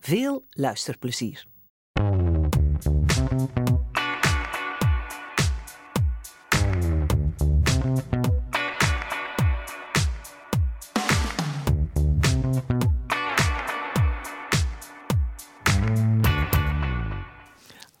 Veel 0.00 0.44
luisterplezier. 0.50 1.46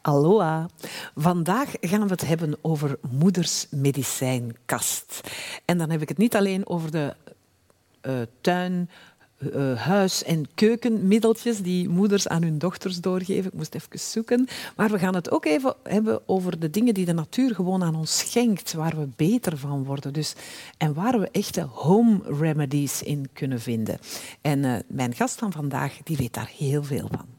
Aloha. 0.06 0.68
Vandaag 1.14 1.72
gaan 1.80 2.02
we 2.02 2.12
het 2.12 2.26
hebben 2.26 2.56
over 2.60 2.98
moeders 3.10 3.66
medicijnkast. 3.70 5.20
En 5.64 5.78
dan 5.78 5.90
heb 5.90 6.02
ik 6.02 6.08
het 6.08 6.18
niet 6.18 6.36
alleen 6.36 6.66
over 6.66 6.90
de 6.90 7.14
uh, 8.02 8.14
tuin, 8.40 8.90
uh, 9.38 9.80
huis- 9.80 10.22
en 10.22 10.46
keukenmiddeltjes 10.54 11.58
die 11.58 11.88
moeders 11.88 12.28
aan 12.28 12.42
hun 12.42 12.58
dochters 12.58 13.00
doorgeven. 13.00 13.44
Ik 13.44 13.56
moest 13.56 13.74
even 13.74 13.98
zoeken. 13.98 14.48
Maar 14.76 14.90
we 14.90 14.98
gaan 14.98 15.14
het 15.14 15.30
ook 15.30 15.44
even 15.44 15.74
hebben 15.82 16.28
over 16.28 16.60
de 16.60 16.70
dingen 16.70 16.94
die 16.94 17.04
de 17.04 17.12
natuur 17.12 17.54
gewoon 17.54 17.82
aan 17.82 17.96
ons 17.96 18.18
schenkt, 18.18 18.72
waar 18.72 18.96
we 18.96 19.08
beter 19.16 19.58
van 19.58 19.84
worden. 19.84 20.12
Dus, 20.12 20.34
en 20.78 20.94
waar 20.94 21.20
we 21.20 21.28
echte 21.30 21.62
home 21.62 22.20
remedies 22.38 23.02
in 23.02 23.28
kunnen 23.32 23.60
vinden. 23.60 23.98
En 24.40 24.64
uh, 24.64 24.76
mijn 24.88 25.14
gast 25.14 25.38
van 25.38 25.52
vandaag 25.52 25.96
die 26.04 26.16
weet 26.16 26.34
daar 26.34 26.50
heel 26.56 26.84
veel 26.84 27.08
van. 27.10 27.35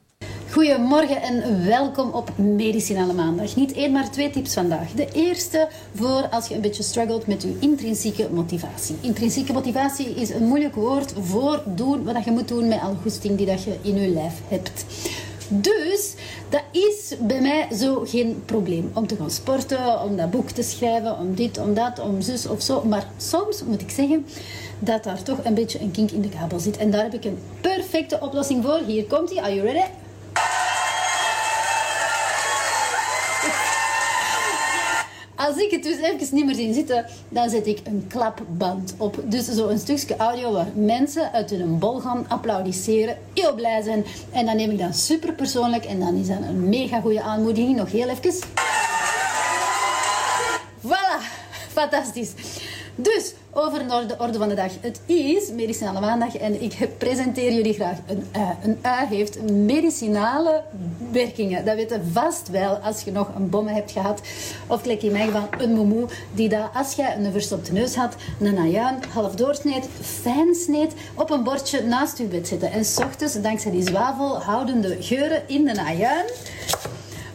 Goedemorgen 0.51 1.21
en 1.21 1.65
welkom 1.65 2.11
op 2.11 2.37
Medicinale 2.37 3.13
Maandag. 3.13 3.55
Niet 3.55 3.73
één, 3.73 3.91
maar 3.91 4.11
twee 4.11 4.29
tips 4.29 4.53
vandaag. 4.53 4.91
De 4.91 5.07
eerste 5.11 5.67
voor 5.93 6.27
als 6.29 6.47
je 6.47 6.55
een 6.55 6.61
beetje 6.61 6.83
struggelt 6.83 7.27
met 7.27 7.41
je 7.41 7.57
intrinsieke 7.59 8.29
motivatie. 8.31 8.95
Intrinsieke 9.01 9.53
motivatie 9.53 10.09
is 10.09 10.29
een 10.29 10.43
moeilijk 10.43 10.75
woord 10.75 11.13
voor 11.19 11.63
doen 11.65 12.03
wat 12.03 12.23
je 12.23 12.31
moet 12.31 12.47
doen 12.47 12.67
met 12.67 12.79
alle 12.79 12.95
goesting 13.01 13.37
die 13.37 13.45
dat 13.45 13.63
je 13.63 13.75
in 13.81 14.01
je 14.01 14.07
lijf 14.07 14.33
hebt. 14.47 14.85
Dus 15.49 16.13
dat 16.49 16.63
is 16.71 17.15
bij 17.19 17.41
mij 17.41 17.67
zo 17.75 18.03
geen 18.05 18.43
probleem 18.45 18.91
om 18.93 19.07
te 19.07 19.15
gaan 19.15 19.31
sporten, 19.31 20.01
om 20.01 20.15
dat 20.15 20.31
boek 20.31 20.49
te 20.49 20.63
schrijven, 20.63 21.17
om 21.17 21.35
dit, 21.35 21.57
om 21.57 21.73
dat, 21.73 21.99
om 21.99 22.21
zus 22.21 22.47
of 22.47 22.61
zo. 22.61 22.83
Maar 22.83 23.07
soms 23.17 23.63
moet 23.63 23.81
ik 23.81 23.89
zeggen 23.89 24.25
dat 24.79 25.03
daar 25.03 25.23
toch 25.23 25.39
een 25.43 25.53
beetje 25.53 25.81
een 25.81 25.91
kink 25.91 26.11
in 26.11 26.21
de 26.21 26.29
kabel 26.29 26.59
zit. 26.59 26.77
En 26.77 26.91
daar 26.91 27.03
heb 27.03 27.13
ik 27.13 27.25
een 27.25 27.39
perfecte 27.61 28.19
oplossing 28.21 28.63
voor. 28.63 28.79
Hier 28.85 29.05
komt 29.05 29.29
hij. 29.29 29.41
Are 29.41 29.55
you 29.55 29.67
ready? 29.67 29.85
Als 35.37 35.57
ik 35.57 35.71
het 35.71 35.83
dus 35.83 35.97
even 35.97 36.35
niet 36.35 36.45
meer 36.45 36.55
zie 36.55 36.73
zitten, 36.73 37.05
dan 37.29 37.49
zet 37.49 37.67
ik 37.67 37.79
een 37.83 38.05
klapband 38.07 38.93
op. 38.97 39.23
Dus 39.25 39.45
zo 39.45 39.67
een 39.67 39.79
stukje 39.79 40.15
audio 40.15 40.51
waar 40.51 40.67
mensen 40.75 41.31
uit 41.31 41.49
hun 41.49 41.79
bol 41.79 41.99
gaan 41.99 42.25
applaudisseren, 42.27 43.17
heel 43.33 43.55
blij 43.55 43.81
zijn. 43.81 44.05
En 44.31 44.45
dan 44.45 44.55
neem 44.55 44.71
ik 44.71 44.79
dat 44.79 44.95
super 44.95 45.33
persoonlijk 45.33 45.85
en 45.85 45.99
dan 45.99 46.15
is 46.15 46.27
dat 46.27 46.37
een 46.41 46.69
mega 46.69 46.99
goede 46.99 47.21
aanmoediging. 47.21 47.75
Nog 47.75 47.91
heel 47.91 48.09
even. 48.09 48.33
Voilà, 50.85 51.21
fantastisch. 51.71 52.31
Dus, 52.95 53.33
over 53.59 53.85
naar 53.85 54.07
de 54.07 54.15
orde 54.17 54.37
van 54.37 54.49
de 54.49 54.55
dag. 54.55 54.71
Het 54.81 54.99
is 55.05 55.51
medicinale 55.51 55.99
maandag 55.99 56.37
en 56.37 56.61
ik 56.61 56.89
presenteer 56.97 57.53
jullie 57.53 57.73
graag 57.73 57.97
een 58.07 58.25
ui. 58.31 58.55
Een 58.61 58.77
ui 58.81 59.07
heeft 59.07 59.41
medicinale 59.41 60.63
werkingen. 61.11 61.65
Dat 61.65 61.75
weet 61.75 61.89
je 61.89 61.99
vast 62.11 62.49
wel 62.49 62.75
als 62.75 63.01
je 63.01 63.11
nog 63.11 63.35
een 63.35 63.49
bomme 63.49 63.71
hebt 63.71 63.91
gehad. 63.91 64.21
Of 64.67 64.81
gelijk 64.81 65.01
in 65.01 65.11
mijn 65.11 65.25
geval 65.25 65.47
een 65.57 65.73
momoe, 65.73 66.07
die 66.33 66.49
dat 66.49 66.69
als 66.73 66.93
je 66.93 67.13
een 67.17 67.31
verstopte 67.31 67.73
neus 67.73 67.95
had, 67.95 68.15
een 68.39 68.57
ajuin 68.57 68.99
half 69.13 69.35
doorsneed, 69.35 69.87
fijn 70.01 70.55
sneed, 70.55 70.93
op 71.13 71.29
een 71.29 71.43
bordje 71.43 71.83
naast 71.83 72.17
je 72.17 72.23
bed 72.23 72.47
zetten. 72.47 72.71
En 72.71 72.85
s 72.85 72.97
ochtends, 72.97 73.41
dankzij 73.41 73.71
die 73.71 73.87
zwavelhoudende 73.87 74.97
geuren 74.99 75.43
in 75.47 75.65
de 75.65 75.81
ajuin, 75.81 76.25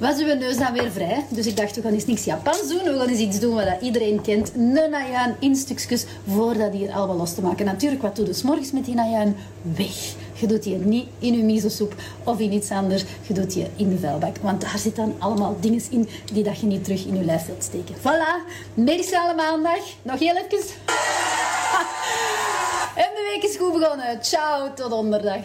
was 0.03 0.19
uw 0.19 0.35
neus 0.35 0.57
dan 0.57 0.73
weer 0.73 0.91
vrij. 0.91 1.25
Dus 1.29 1.47
ik 1.47 1.57
dacht, 1.57 1.77
we 1.77 1.83
gaan 1.83 1.93
eens 1.93 2.07
niks 2.07 2.25
Japans 2.25 2.69
doen. 2.69 2.83
We 2.83 2.99
gaan 2.99 3.09
eens 3.09 3.19
iets 3.19 3.41
doen 3.41 3.55
wat 3.55 3.81
iedereen 3.81 4.21
kent. 4.21 4.53
Een 4.55 4.73
najuin 4.73 5.37
in 5.39 5.57
stukjes 5.57 6.05
voordat 6.29 6.73
hier 6.73 6.93
allemaal 6.93 7.17
los 7.17 7.35
te 7.35 7.43
maken. 7.43 7.65
Natuurlijk, 7.65 8.03
wat 8.03 8.17
doe 8.17 8.27
je 8.27 8.33
s 8.33 8.43
morgens 8.43 8.73
met 8.73 8.85
die 8.85 8.95
najuin? 8.95 9.37
Weg. 9.77 10.15
Je 10.35 10.47
doet 10.47 10.63
die 10.63 10.77
niet 10.77 11.07
in 11.19 11.37
je 11.37 11.43
miso-soep 11.43 11.95
of 12.25 12.39
in 12.39 12.53
iets 12.53 12.71
anders. 12.71 13.05
Je 13.27 13.35
doet 13.35 13.53
die 13.53 13.67
in 13.77 13.89
de 13.89 13.99
vuilbak. 13.99 14.37
Want 14.41 14.61
daar 14.61 14.79
zitten 14.79 15.05
dan 15.05 15.15
allemaal 15.19 15.57
dingen 15.61 15.83
in 15.91 16.09
die 16.33 16.43
dat 16.43 16.61
je 16.61 16.67
niet 16.67 16.85
terug 16.85 17.05
in 17.07 17.17
je 17.17 17.25
lijf 17.25 17.47
wilt 17.47 17.65
steken. 17.65 17.95
Voilà, 17.95 18.53
medicale 18.75 19.35
maandag. 19.35 19.81
Nog 20.03 20.19
heel 20.19 20.37
even. 20.37 20.59
En 22.95 23.09
de 23.15 23.31
week 23.33 23.51
is 23.51 23.57
goed 23.57 23.81
begonnen. 23.81 24.19
Ciao, 24.23 24.75
tot 24.75 24.91
donderdag. 24.91 25.41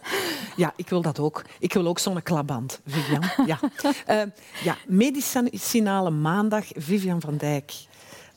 Ja, 0.56 0.72
ik 0.76 0.88
wil 0.88 1.02
dat 1.02 1.18
ook. 1.18 1.42
Ik 1.58 1.72
wil 1.72 1.86
ook 1.86 1.98
zo'n 1.98 2.22
klaband, 2.22 2.80
Vivian. 2.86 3.24
Ja. 3.46 3.58
Uh, 4.08 4.22
ja, 4.64 4.76
Medicinale 4.86 6.10
Maandag, 6.10 6.64
Vivian 6.74 7.20
van 7.20 7.36
Dijk. 7.36 7.72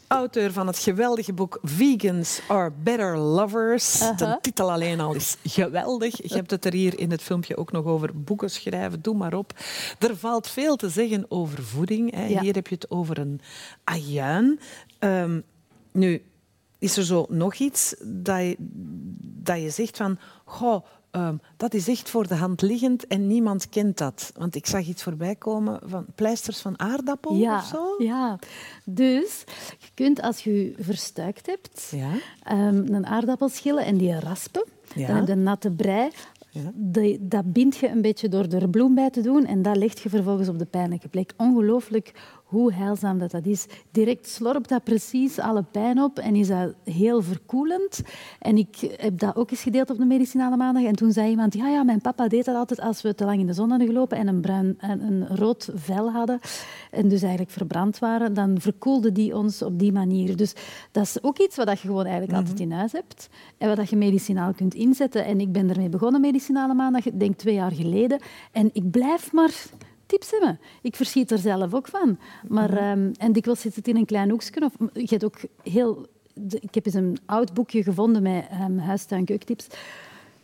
Auteur 0.08 0.52
van 0.52 0.68
het 0.68 0.78
geweldige 0.78 1.34
boek 1.34 1.60
Vegans 1.64 2.40
are 2.48 2.72
Better 2.84 3.18
Lovers. 3.18 4.02
Uh 4.02 4.08
-huh. 4.08 4.18
De 4.18 4.38
titel 4.42 4.72
alleen 4.72 5.00
al 5.00 5.14
is 5.14 5.38
geweldig. 5.44 6.30
Je 6.30 6.36
hebt 6.36 6.52
het 6.52 6.66
er 6.66 6.74
hier 6.74 7.00
in 7.00 7.12
het 7.12 7.22
filmpje 7.22 7.58
ook 7.58 7.72
nog 7.72 7.86
over 7.86 8.22
boeken 8.22 8.50
schrijven. 8.50 9.02
Doe 9.02 9.16
maar 9.16 9.34
op. 9.34 9.54
Er 10.00 10.18
valt 10.18 10.48
veel 10.48 10.76
te 10.76 10.90
zeggen 10.90 11.26
over 11.28 11.64
voeding. 11.64 12.16
Hè. 12.16 12.26
Ja. 12.26 12.42
Hier 12.42 12.54
heb 12.54 12.68
je 12.68 12.76
het 12.76 12.92
over 12.92 13.18
een 13.18 13.42
ajuin. 13.84 14.60
Um, 15.00 15.44
nu, 15.92 16.24
is 16.80 16.98
er 16.98 17.04
zo 17.04 17.26
nog 17.30 17.54
iets 17.54 17.96
dat 18.04 18.40
je, 18.40 18.56
dat 19.44 19.62
je 19.62 19.70
zegt 19.70 19.98
van... 19.98 20.20
Goh, 20.46 20.86
Um, 21.16 21.42
dat 21.58 21.74
is 21.74 21.88
echt 21.88 22.10
voor 22.10 22.28
de 22.28 22.36
hand 22.36 22.62
liggend 22.62 23.08
en 23.08 23.28
niemand 23.28 23.70
kent 23.70 23.98
dat. 23.98 24.32
Want 24.38 24.56
ik 24.56 24.66
zag 24.66 24.88
iets 24.88 25.04
voorbij 25.04 25.36
komen 25.36 25.80
van 25.84 26.06
pleisters 26.16 26.60
van 26.60 26.80
aardappel 26.80 27.36
ja, 27.36 27.58
of 27.58 27.66
zo. 27.66 27.96
Ja, 27.98 28.40
dus 28.84 29.44
je 29.80 29.88
kunt 29.94 30.22
als 30.22 30.44
je 30.44 30.74
verstuikt 30.80 31.46
hebt, 31.46 31.92
ja. 31.92 32.12
um, 32.68 32.94
een 32.94 33.06
aardappel 33.06 33.50
schillen 33.50 33.86
en 33.86 33.98
die 33.98 34.20
raspen. 34.20 34.66
Ja. 34.96 35.08
Dan 35.08 35.16
heb 35.16 35.28
je 35.28 35.32
een 35.32 35.44
natte 35.44 35.72
brei. 35.72 36.10
Ja. 36.50 36.72
Dat 37.20 37.54
bind 37.54 37.78
je 37.78 37.90
een 37.90 38.02
beetje 38.02 38.30
door 38.30 38.44
er 38.44 38.70
bloem 38.70 38.96
bij 38.96 39.10
te 39.10 39.22
doen 39.22 39.46
en 39.46 39.62
dat 39.62 39.78
leg 39.78 40.04
je 40.04 40.10
vervolgens 40.10 40.48
op 40.48 40.60
de 40.60 40.66
pijnlijke 40.66 41.08
plek. 41.08 41.34
Ongelooflijk 41.38 42.14
hoe 42.56 42.74
heilzaam 42.74 43.20
dat, 43.20 43.32
dat 43.32 43.46
is. 43.46 43.66
Direct 43.92 44.30
slorpt 44.30 44.70
dat 44.70 44.84
precies 44.84 45.40
alle 45.40 45.64
pijn 45.72 46.02
op 46.02 46.20
en 46.20 46.36
is 46.36 46.48
dat 46.48 46.74
heel 46.84 47.22
verkoelend. 47.22 48.02
En 48.40 48.58
ik 48.58 48.96
heb 48.98 49.20
dat 49.20 49.36
ook 49.36 49.52
eens 49.52 49.62
gedeeld 49.62 49.90
op 49.90 49.98
de 49.98 50.06
medicinale 50.06 50.58
maandag. 50.58 50.84
En 50.84 50.96
toen 50.96 51.12
zei 51.12 51.30
iemand, 51.30 51.54
ja, 51.54 51.68
ja, 51.68 51.84
mijn 51.84 52.02
papa 52.02 52.28
deed 52.28 52.46
dat 52.46 52.56
altijd 52.56 52.80
als 52.80 53.02
we 53.02 53.16
te 53.16 53.26
lang 53.26 53.40
in 53.40 53.48
de 53.48 53.54
zon 53.54 53.70
hadden 53.70 53.88
gelopen 53.88 54.18
en 54.18 54.28
een, 54.28 54.42
bruin, 54.42 54.76
en 54.80 55.02
een 55.02 55.28
rood 55.28 55.70
vel 55.74 56.12
hadden 56.12 56.40
en 56.92 57.08
dus 57.08 57.22
eigenlijk 57.22 57.52
verbrand 57.52 58.00
waren, 58.00 58.34
dan 58.34 58.60
verkoelde 58.60 59.12
die 59.12 59.36
ons 59.36 59.62
op 59.62 59.80
die 59.80 59.92
manier. 59.92 60.36
Dus 60.36 60.54
dat 60.92 61.04
is 61.04 61.24
ook 61.24 61.40
iets 61.40 61.56
wat 61.56 61.80
je 61.80 61.88
gewoon 61.88 62.06
eigenlijk 62.06 62.32
mm 62.32 62.38
-hmm. 62.38 62.48
altijd 62.48 62.68
in 62.70 62.72
huis 62.72 62.92
hebt 62.92 63.30
en 63.58 63.76
wat 63.76 63.90
je 63.90 63.96
medicinaal 63.96 64.54
kunt 64.54 64.74
inzetten. 64.74 65.26
En 65.26 65.40
ik 65.40 65.52
ben 65.52 65.70
ermee 65.70 65.90
begonnen, 65.90 66.22
medicinale 66.22 66.74
maandag, 66.74 67.04
denk 67.04 67.36
twee 67.36 67.56
jaar 67.56 67.72
geleden. 67.72 68.20
En 68.52 68.70
ik 68.74 68.92
blijf 68.92 69.32
maar 69.32 69.54
tips 70.06 70.32
hebben. 70.32 70.60
Ik 70.82 70.96
verschiet 70.96 71.32
er 71.32 71.38
zelf 71.38 71.74
ook 71.74 71.88
van. 71.88 72.18
Maar, 72.48 72.70
-hmm. 72.70 73.02
um, 73.02 73.12
en 73.18 73.32
dikwijls 73.32 73.62
zit 73.62 73.76
het 73.76 73.88
in 73.88 73.96
een 73.96 74.06
klein 74.06 74.30
hoekje. 74.30 74.62
Of, 74.62 74.74
je 74.94 75.08
hebt 75.08 75.26
ook 75.26 75.38
heel... 75.64 76.06
Ik 76.60 76.74
heb 76.76 76.86
eens 76.86 76.96
een 76.96 77.18
oud 77.26 77.54
boekje 77.54 77.84
gevonden 77.84 78.22
met 78.22 78.46
um, 78.62 78.78
huistuin 78.78 79.26
keukentips. 79.26 79.68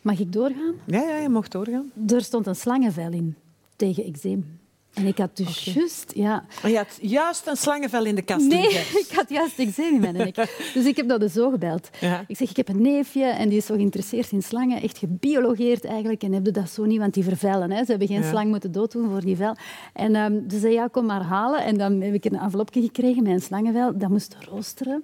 Mag 0.01 0.19
ik 0.19 0.33
doorgaan? 0.33 0.73
Ja, 0.85 1.01
ja, 1.01 1.17
je 1.17 1.29
mag 1.29 1.47
doorgaan. 1.47 1.91
Er 2.07 2.21
stond 2.21 2.47
een 2.47 2.55
slangenvel 2.55 3.11
in 3.11 3.35
tegen 3.75 4.03
eczeem. 4.03 4.59
En 4.93 5.05
ik 5.05 5.17
had 5.17 5.37
dus 5.37 5.61
okay. 5.61 5.73
juist... 5.73 6.11
Ja. 6.15 6.45
Je 6.63 6.77
had 6.77 6.97
juist 7.01 7.47
een 7.47 7.57
slangenvel 7.57 8.05
in 8.05 8.15
de 8.15 8.21
kast 8.21 8.47
Nee, 8.47 8.69
ik 9.03 9.11
had 9.15 9.29
juist 9.29 9.59
eczeem 9.59 9.93
in 9.93 9.99
mijn 9.99 10.13
nek. 10.13 10.35
Dus 10.73 10.85
ik 10.85 10.95
heb 10.95 11.07
dat 11.07 11.19
dus 11.19 11.33
zo 11.33 11.49
gebeld. 11.49 11.89
Ja. 11.99 12.23
Ik 12.27 12.37
zeg, 12.37 12.49
ik 12.49 12.57
heb 12.57 12.69
een 12.69 12.81
neefje 12.81 13.23
en 13.23 13.49
die 13.49 13.57
is 13.57 13.65
zo 13.65 13.75
geïnteresseerd 13.75 14.31
in 14.31 14.43
slangen. 14.43 14.81
Echt 14.81 14.97
gebiologeerd 14.97 15.85
eigenlijk. 15.85 16.23
En 16.23 16.33
heb 16.33 16.53
dat 16.53 16.69
zo 16.69 16.85
niet, 16.85 16.99
want 16.99 17.13
die 17.13 17.23
vervellen. 17.23 17.71
Hè. 17.71 17.77
Ze 17.77 17.89
hebben 17.89 18.07
geen 18.07 18.21
ja. 18.21 18.29
slang 18.29 18.49
moeten 18.49 18.71
dooddoen 18.71 19.09
voor 19.09 19.21
die 19.21 19.35
vel. 19.35 19.55
En 19.93 20.15
um, 20.15 20.45
ze 20.49 20.59
zei, 20.59 20.73
ja, 20.73 20.87
kom 20.87 21.05
maar 21.05 21.23
halen. 21.23 21.63
En 21.63 21.77
dan 21.77 22.01
heb 22.01 22.13
ik 22.13 22.25
een 22.25 22.39
envelopje 22.39 22.81
gekregen 22.81 23.23
met 23.23 23.31
een 23.31 23.41
slangenvel. 23.41 23.97
Dat 23.97 24.09
moest 24.09 24.37
roosteren. 24.49 25.03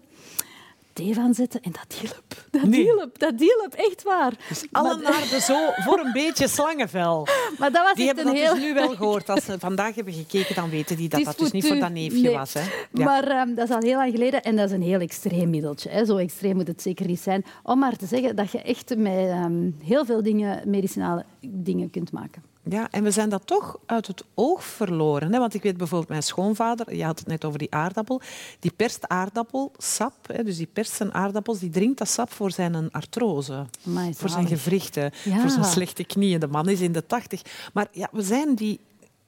Thee 0.98 1.14
van 1.14 1.34
zetten 1.34 1.62
en 1.62 1.72
dat 1.72 1.98
hielp. 2.00 2.46
Dat 2.52 2.76
hielp, 2.76 3.20
dat 3.20 3.34
hielp, 3.40 3.74
echt 3.74 4.04
waar. 4.04 4.34
Dus 4.50 4.66
alle 4.72 5.02
maar... 5.02 5.28
de 5.30 5.40
zo 5.40 5.58
voor 5.76 6.00
een 6.00 6.12
beetje 6.12 6.48
slangenvel. 6.48 7.28
Maar 7.60 7.72
dat 7.72 7.84
was 7.84 7.94
die 7.94 8.06
hebben 8.06 8.26
dat 8.26 8.36
dus 8.36 8.60
nu 8.60 8.74
wel 8.74 8.96
gehoord. 8.96 9.30
Als 9.30 9.46
ze 9.46 9.60
vandaag 9.70 9.96
hebben 9.96 10.14
gekeken, 10.14 10.56
dan 10.56 10.70
weten 10.70 10.98
die 10.98 11.10
dat 11.10 11.24
dat 11.24 11.38
dus 11.38 11.52
niet 11.52 11.68
voor 11.68 11.76
dat 11.76 11.92
neefje 11.92 12.32
was. 12.32 12.54
Hè? 12.54 12.62
Ja. 12.94 13.04
Maar 13.04 13.28
ehm, 13.28 13.54
dat 13.54 13.70
is 13.70 13.76
al 13.76 13.82
heel 13.82 13.98
lang 13.98 14.12
geleden 14.12 14.44
en 14.44 14.56
dat 14.56 14.66
is 14.66 14.72
een 14.72 14.82
heel 14.82 15.00
extreem 15.00 15.50
middeltje. 15.50 15.90
Hè. 15.90 16.06
Zo 16.06 16.18
extreem 16.18 16.56
moet 16.56 16.68
het 16.68 16.82
zeker 16.82 17.08
niet 17.08 17.20
zijn. 17.20 17.46
Om 17.64 17.80
maar 17.80 17.98
te 17.98 18.06
zeggen 18.06 18.36
dat 18.36 18.52
je 18.52 18.62
echt 18.62 18.96
met 18.98 19.30
um, 19.30 19.76
heel 19.84 20.06
veel 20.06 20.24
dingen, 20.24 20.70
medicinale 20.70 21.26
dingen 21.42 21.90
kunt 21.90 22.12
maken. 22.12 22.44
Ja, 22.70 22.88
en 22.92 23.04
we 23.04 23.12
zijn 23.12 23.30
dat 23.30 23.42
toch 23.46 23.80
uit 23.86 24.08
het 24.08 24.24
oog 24.34 24.64
verloren. 24.64 25.34
Hè? 25.34 25.40
Want 25.40 25.54
ik 25.54 25.64
weet 25.64 25.78
bijvoorbeeld, 25.78 26.10
mijn 26.10 26.24
schoonvader, 26.24 26.96
je 26.96 27.04
had 27.04 27.20
het 27.20 27.28
net 27.28 27.46
over 27.46 27.60
die 27.60 27.74
aardappel, 27.74 28.22
die 28.60 28.72
perst 28.76 29.08
aardappelsap, 29.08 30.14
hè? 30.22 30.44
dus 30.44 30.58
die 30.58 30.70
perst 30.74 30.92
zijn 30.92 31.14
aardappels, 31.14 31.60
die 31.60 31.70
drinkt 31.70 31.98
dat 31.98 32.10
sap 32.10 32.32
voor 32.32 32.52
zijn 32.52 32.92
artrose, 32.92 33.66
voor 34.12 34.30
zijn 34.30 34.48
gewrichten, 34.48 35.12
voor 35.14 35.50
zijn 35.50 35.66
slechte 35.66 36.04
knieën. 36.04 36.40
De 36.40 36.48
man 36.48 36.70
is 36.70 36.82
in 36.82 36.92
de 36.92 37.06
tachtig. 37.06 37.42
Maar 37.74 37.88
ja, 37.92 38.10
we 38.12 38.22
zijn 38.22 38.56
die 38.56 38.80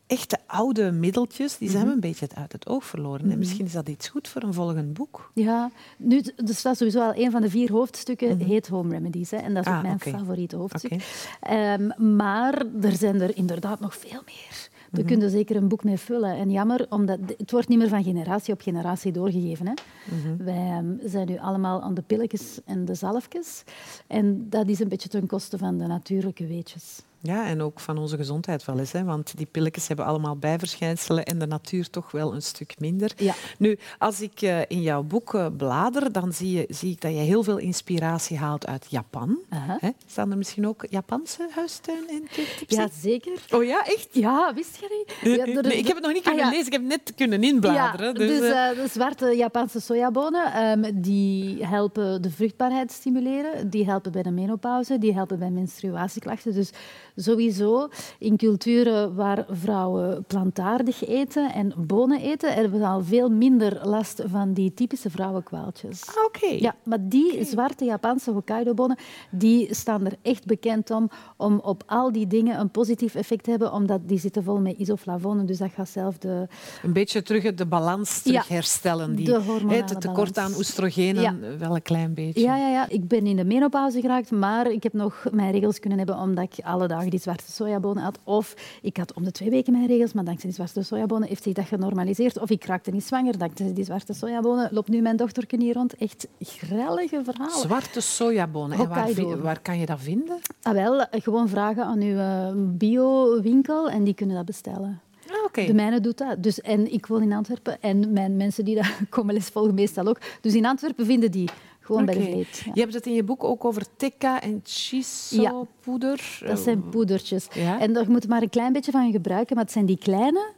echte 0.10 0.38
oude 0.46 0.92
middeltjes, 0.92 1.58
die 1.58 1.70
zijn 1.70 1.82
we 1.82 1.88
mhm. 1.88 1.96
een 1.96 2.10
beetje 2.10 2.28
uit 2.34 2.52
het 2.52 2.68
oog 2.68 2.86
verloren. 2.86 3.22
En 3.22 3.28
mhm. 3.28 3.38
misschien 3.38 3.66
is 3.66 3.72
dat 3.72 3.90
iets 3.90 4.08
goed 4.08 4.28
voor 4.28 4.44
een 4.44 4.54
volgend 4.54 4.94
boek. 4.94 5.32
Ja, 5.34 5.72
nu, 5.98 6.22
er 6.36 6.56
staat 6.56 6.78
sowieso 6.78 7.02
al 7.02 7.16
een 7.16 7.32
van 7.32 7.42
de 7.42 7.50
vier 7.50 7.72
hoofdstukken, 7.72 8.38
mm 8.38 8.38
heet 8.40 8.68
Home 8.68 8.94
Remedies. 8.94 9.32
Hè, 9.32 9.38
en 9.38 9.54
dat 9.54 9.66
is 9.66 9.72
ook 9.72 9.78
ah, 9.78 9.84
mijn 9.84 10.00
favoriete 10.00 10.56
hoofdstuk. 10.56 11.28
Ehm, 11.42 12.16
maar 12.16 12.66
er 12.82 12.92
zijn 12.92 13.22
er 13.22 13.38
inderdaad 13.38 13.80
nog 13.80 13.96
veel 13.96 14.22
meer. 14.26 14.70
Daar 14.92 15.04
mm 15.04 15.20
kun 15.20 15.30
zeker 15.30 15.56
een 15.56 15.68
boek 15.68 15.84
mee 15.84 15.98
vullen. 15.98 16.36
En 16.36 16.52
jammer, 16.52 16.86
omdat 16.90 17.20
het 17.38 17.52
wordt 17.52 17.68
niet 17.68 17.78
meer 17.78 17.88
van 17.88 18.04
generatie 18.04 18.54
op 18.54 18.62
generatie 18.62 19.12
doorgegeven. 19.12 19.68
Hè. 19.68 19.74
Mhm. 20.16 20.44
Wij 20.44 20.68
ehm, 20.68 21.10
zijn 21.10 21.28
nu 21.28 21.38
allemaal 21.38 21.82
aan 21.82 21.94
de 21.94 22.02
pilletjes 22.02 22.60
en 22.66 22.86
de 22.86 22.94
zalfjes. 22.94 23.64
En 24.08 24.50
dat 24.50 24.68
is 24.68 24.80
een 24.80 24.88
beetje 24.88 25.10
ten 25.10 25.28
koste 25.28 25.58
van 25.58 25.78
de 25.78 25.88
natuurlijke 25.88 26.48
weetjes. 26.48 27.02
Ja, 27.22 27.46
en 27.46 27.62
ook 27.62 27.80
van 27.80 27.98
onze 27.98 28.18
gezondheid 28.18 28.66
wel 28.66 28.80
eens. 28.80 28.92
Hè? 28.92 29.04
Want 29.04 29.38
die 29.38 29.46
pilletjes 29.52 29.88
hebben 29.88 30.06
allemaal 30.06 30.36
bijverschijnselen 30.36 31.26
en 31.26 31.40
de 31.40 31.48
natuur 31.48 31.90
toch 31.90 32.12
wel 32.12 32.34
een 32.34 32.42
stuk 32.42 32.76
minder. 32.80 33.12
Ja. 33.18 33.34
Nu, 33.58 33.78
als 33.98 34.22
ik 34.22 34.42
uh, 34.42 34.60
in 34.68 34.82
jouw 34.82 35.04
boek 35.04 35.34
uh, 35.34 35.46
blader, 35.58 36.12
dan 36.12 36.34
zie, 36.34 36.52
je, 36.52 36.66
zie 36.70 36.92
ik 36.92 37.02
dat 37.02 37.12
je 37.12 37.18
heel 37.18 37.44
veel 37.44 37.58
inspiratie 37.58 38.38
haalt 38.38 38.68
uit 38.68 38.86
Japan. 38.90 39.38
Hè? 39.50 39.90
Staan 40.08 40.32
er 40.32 40.38
misschien 40.38 40.68
ook 40.68 40.86
Japanse 40.90 41.48
huistuin 41.56 42.28
tips 42.32 42.64
Ja, 42.68 42.88
zeker. 43.02 43.32
Oh 43.52 43.64
ja, 43.64 43.86
echt? 43.86 44.08
Ja, 44.12 44.54
wist 44.54 44.78
je 44.80 45.06
niet? 45.22 45.38
Ja, 45.38 45.46
nee, 45.46 45.78
ik 45.78 45.88
heb 45.88 45.96
het 45.96 46.06
nog 46.06 46.14
niet 46.14 46.24
kunnen 46.24 46.46
ah, 46.46 46.52
lezen, 46.52 46.66
ik 46.66 46.72
heb 46.72 46.82
het 46.82 46.90
net 46.90 47.14
kunnen 47.16 47.44
inbladeren. 47.44 48.16
Dus, 48.16 48.40
dus 48.40 48.50
uh, 48.50 48.70
de 48.70 48.88
zwarte 48.92 49.36
Japanse 49.36 49.80
sojabonen, 49.80 50.64
um, 50.64 51.02
die 51.02 51.66
helpen 51.66 52.22
de 52.22 52.32
vruchtbaarheid 52.32 52.92
stimuleren. 52.92 53.70
Die 53.70 53.86
helpen 53.86 54.12
bij 54.12 54.24
de 54.24 54.32
menopauze, 54.32 54.98
die 54.98 55.14
helpen 55.14 55.40
bij 55.40 55.50
menstruatieklachten. 55.50 56.54
Dus 56.54 56.72
Sowieso 57.16 57.90
in 58.20 58.38
culturen 58.38 59.16
waar 59.16 59.46
vrouwen 59.50 60.26
plantaardig 60.28 61.08
eten 61.08 61.54
en 61.54 61.74
bonen 61.78 62.22
eten, 62.22 62.54
hebben 62.54 62.80
we 62.80 62.86
al 62.86 63.04
veel 63.04 63.30
minder 63.30 63.88
last 63.88 64.22
van 64.26 64.54
die 64.54 64.74
typische 64.74 65.10
vrouwenkwaaltjes. 65.10 66.08
Ah, 66.08 66.26
oké. 66.26 66.56
Ja, 66.60 66.76
maar 66.84 67.00
die 67.02 67.46
zwarte 67.46 67.86
Japanse 67.86 68.32
Hokkaido-bonen, 68.32 68.98
die 69.32 69.76
staan 69.76 70.06
er 70.06 70.14
echt 70.22 70.46
bekend 70.46 70.92
om, 70.92 71.10
om 71.38 71.60
op 71.64 71.84
al 71.86 72.12
die 72.12 72.28
dingen 72.28 72.60
een 72.60 72.70
positief 72.70 73.16
effect 73.16 73.44
te 73.44 73.50
hebben, 73.50 73.74
omdat 73.74 74.00
die 74.08 74.20
zitten 74.20 74.44
vol 74.44 74.60
met 74.60 74.78
isoflavonen, 74.78 75.46
dus 75.46 75.58
dat 75.58 75.72
gaat 75.72 75.90
zelf 75.90 76.18
de... 76.18 76.48
Een 76.84 76.94
beetje 76.94 77.22
terug 77.22 77.54
de 77.54 77.66
balans 77.66 78.22
terug 78.22 78.48
herstellen. 78.48 79.16
Die, 79.16 79.34
het 79.68 80.02
tekort 80.02 80.38
aan 80.38 80.54
oestrogenen 80.58 81.60
wel 81.60 81.76
een 81.76 81.82
klein 81.82 82.14
beetje. 82.14 82.42
Ja, 82.42 82.58
ja, 82.58 82.70
ja, 82.70 82.90
ik 82.90 83.08
ben 83.08 83.28
in 83.28 83.36
de 83.36 83.46
menopauze 83.46 84.02
geraakt, 84.02 84.32
maar 84.32 84.72
ik 84.72 84.84
heb 84.84 84.94
nog 84.94 85.26
mijn 85.32 85.52
regels 85.52 85.80
kunnen 85.80 85.98
hebben 85.98 86.18
omdat 86.18 86.44
ik 86.44 86.66
alle 86.66 86.88
dagen 86.88 86.99
die 87.08 87.20
zwarte 87.20 87.52
sojabonen 87.52 88.04
had. 88.04 88.20
Of 88.24 88.56
ik 88.82 88.98
had 88.98 89.14
om 89.14 89.24
de 89.24 89.32
twee 89.32 89.50
weken 89.50 89.74
mijn 89.74 89.88
regels, 89.88 90.14
maar 90.14 90.24
dankzij 90.24 90.50
die 90.50 90.58
zwarte 90.58 90.84
sojabonen 90.84 91.28
heeft 91.28 91.44
zich 91.44 91.54
dat 91.54 91.66
genormaliseerd. 91.66 92.40
Of 92.40 92.50
ik 92.50 92.66
raakte 92.66 92.92
niet 92.92 93.04
zwanger 93.04 93.38
dankzij 93.38 93.74
die 93.74 93.84
zwarte 93.84 94.14
sojabonen. 94.14 94.70
Loopt 94.72 94.90
nu 94.90 95.02
mijn 95.02 95.16
dochter 95.16 95.44
hier 95.58 95.74
rond. 95.74 95.96
Echt 95.96 96.28
grellige 96.40 97.22
verhalen. 97.24 97.60
Zwarte 97.60 98.02
sojabonen. 98.02 98.80
En 98.80 98.88
waar, 98.88 99.42
waar, 99.42 99.62
kan 99.62 99.80
je 99.80 99.86
dat 99.86 100.00
vinden? 100.00 100.40
Ah, 100.62 100.74
wel, 100.74 101.06
gewoon 101.12 101.50
vragen 101.50 101.84
aan 101.84 102.02
uw 102.02 102.16
uh, 102.16 102.48
bio-winkel 102.56 103.90
en 103.90 104.04
die 104.04 104.14
kunnen 104.14 104.36
dat 104.36 104.46
bestellen. 104.46 105.02
Ah, 105.32 105.66
de 105.66 105.74
mijne 105.74 106.00
doet 106.00 106.18
dat. 106.18 106.44
Dus, 106.44 106.62
en 106.62 106.92
ik 106.94 107.06
woon 107.06 107.22
in 107.22 107.34
Antwerpen 107.34 107.82
en 107.82 108.14
mijn 108.14 108.38
mensen 108.38 108.66
die 108.66 108.76
dat 108.76 108.86
komen 109.10 109.34
les 109.34 109.48
volgen 109.48 109.74
meestal 109.74 110.08
ook. 110.08 110.18
Dus 110.42 110.54
in 110.54 110.66
Antwerpen 110.66 111.06
vinden 111.06 111.32
die 111.32 111.50
gewoon 111.90 112.06
bij 112.06 112.16
de 112.16 112.22
vleet. 112.22 112.66
Je 112.74 112.82
hebt 112.82 112.94
het 112.94 113.06
in 113.06 113.14
je 113.14 113.24
boek 113.24 113.44
ook 113.44 113.66
over 113.66 113.86
tikka 113.96 114.42
en 114.42 114.62
shiso-poeder. 114.68 116.38
Ja, 116.40 116.48
dat 116.48 116.60
zijn 116.60 116.90
poedertjes. 116.90 117.48
En 117.80 117.94
daar 117.94 118.12
moet 118.12 118.24
je 118.24 118.30
maar 118.30 118.42
een 118.42 118.50
klein 118.50 118.74
beetje 118.74 118.92
van 118.92 119.12
gebruiken, 119.12 119.56
maar 119.56 119.64
het 119.64 119.74
zijn 119.74 119.86
die 119.86 119.98
kleine 119.98 120.58